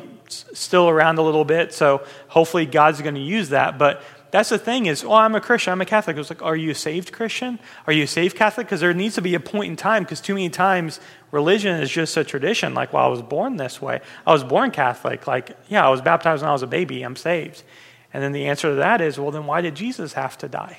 [0.52, 1.72] still around a little bit.
[1.72, 3.78] So hopefully God's going to use that.
[3.78, 6.16] But that's the thing is, oh, I'm a Christian, I'm a Catholic.
[6.16, 7.58] It was like, are you a saved Christian?
[7.86, 8.66] Are you a saved Catholic?
[8.66, 11.00] Because there needs to be a point in time, because too many times
[11.32, 12.72] religion is just a tradition.
[12.72, 14.00] Like, well, I was born this way.
[14.26, 15.26] I was born Catholic.
[15.26, 17.02] Like, yeah, I was baptized when I was a baby.
[17.02, 17.62] I'm saved.
[18.14, 20.78] And then the answer to that is, well, then why did Jesus have to die?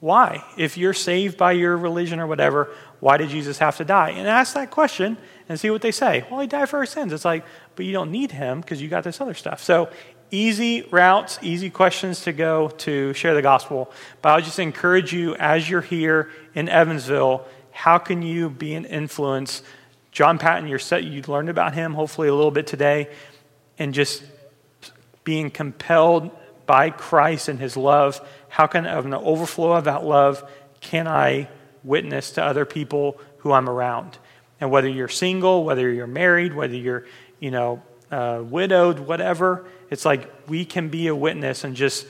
[0.00, 0.44] Why?
[0.56, 2.70] If you're saved by your religion or whatever,
[3.00, 4.10] why did Jesus have to die?
[4.10, 5.18] And ask that question
[5.48, 6.24] and see what they say.
[6.30, 7.12] Well, he died for our sins.
[7.12, 7.44] It's like,
[7.74, 9.62] but you don't need him because you got this other stuff.
[9.62, 9.90] So
[10.30, 13.92] easy routes, easy questions to go to share the gospel.
[14.22, 18.86] But I'll just encourage you as you're here in Evansville, how can you be an
[18.86, 19.62] influence?
[20.10, 23.10] John Paton, you're set, you learned about him hopefully a little bit today,
[23.78, 24.24] and just
[25.24, 26.30] being compelled
[26.64, 28.26] by Christ and his love.
[28.48, 30.48] How can, of an overflow of that love,
[30.80, 31.48] can I
[31.86, 34.18] witness to other people who I'm around?
[34.60, 37.06] And whether you're single, whether you're married, whether you're,
[37.40, 42.06] you know, uh, widowed, whatever, it's like we can be a witness and just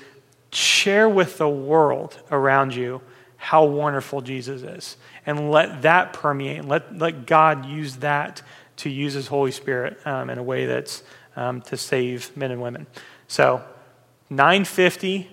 [0.53, 3.01] share with the world around you
[3.37, 4.97] how wonderful Jesus is.
[5.25, 8.43] And let that permeate, let, let God use that
[8.79, 11.03] to use His Holy Spirit um, in a way that's
[11.35, 12.87] um, to save men and women.
[13.29, 13.63] So,
[14.31, 15.29] 950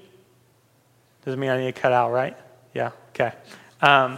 [1.26, 2.38] doesn't mean I need to cut out, right?
[2.74, 3.34] Yeah, okay.
[3.84, 4.18] Um,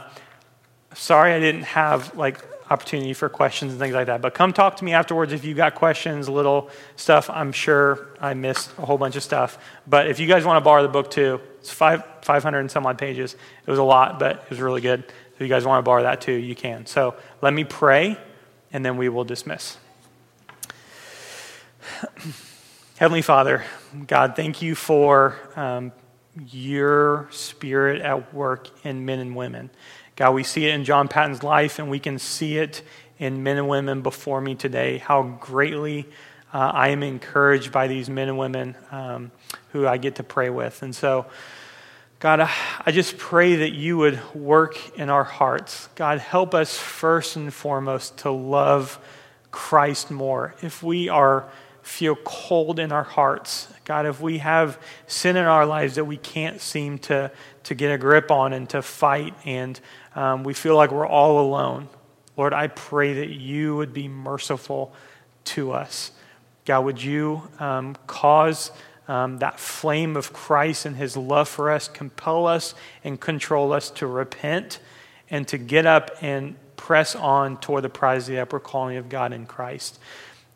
[0.94, 2.40] sorry I didn't have like
[2.70, 4.22] opportunity for questions and things like that.
[4.22, 7.30] But come talk to me afterwards if you got questions, little stuff.
[7.30, 9.58] I'm sure I missed a whole bunch of stuff.
[9.88, 12.86] But if you guys want to borrow the book too, it's five, 500 and some
[12.86, 13.34] odd pages.
[13.34, 15.04] It was a lot, but it was really good.
[15.34, 16.86] If you guys want to borrow that too, you can.
[16.86, 18.18] So let me pray,
[18.72, 19.78] and then we will dismiss.
[22.98, 23.64] Heavenly Father,
[24.08, 25.92] God, thank you for um,
[26.50, 29.70] your spirit at work in men and women.
[30.16, 32.82] God, we see it in John Paton's life, and we can see it
[33.20, 36.06] in men and women before me today, how greatly
[36.54, 39.32] uh, I am encouraged by these men and women um,
[39.72, 40.82] who I get to pray with.
[40.84, 41.26] And so,
[42.20, 42.50] God,
[42.86, 45.90] I just pray that you would work in our hearts.
[45.96, 49.00] God, help us first and foremost to love
[49.52, 50.56] Christ more.
[50.62, 51.46] If we are
[51.82, 56.18] feel cold in our hearts, God, if we have sin in our lives that we
[56.18, 57.32] can't seem to,
[57.64, 59.80] to get a grip on and to fight, and
[60.16, 61.88] um, we feel like we're all alone,
[62.36, 64.94] Lord, I pray that you would be merciful
[65.46, 66.12] to us.
[66.66, 68.72] God, would you um, cause
[69.08, 72.74] um, that flame of Christ and his love for us compel us
[73.04, 74.80] and control us to repent
[75.30, 79.10] and to get up and press on toward the prize of the upper calling of
[79.10, 80.00] God in Christ.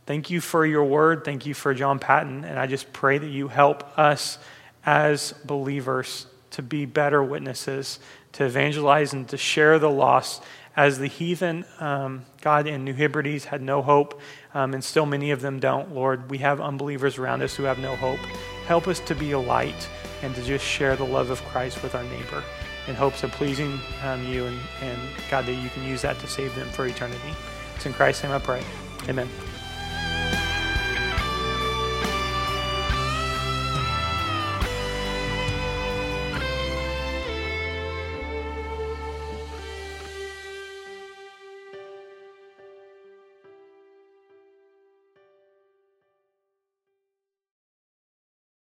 [0.10, 1.24] Thank you for your word.
[1.24, 2.44] Thank you for John Paton.
[2.44, 4.40] And I just pray that you help us
[4.84, 8.00] as believers to be better witnesses,
[8.32, 10.42] to evangelize and to share the lost.
[10.76, 14.20] As the heathen, um, God in New Hebrides had no hope,
[14.56, 15.94] um, and still many of them don't.
[15.94, 18.18] Lord, we have unbelievers around us who have no hope.
[18.66, 19.88] Help us to be a light
[20.24, 22.44] and to just share the love of Christ with our neighbor.
[22.88, 25.00] in hopes of pleasing um, you and, and
[25.30, 27.36] God that you can use that to save them for eternity.
[27.76, 28.64] It's in Christ's name I pray.
[29.08, 29.30] Amen.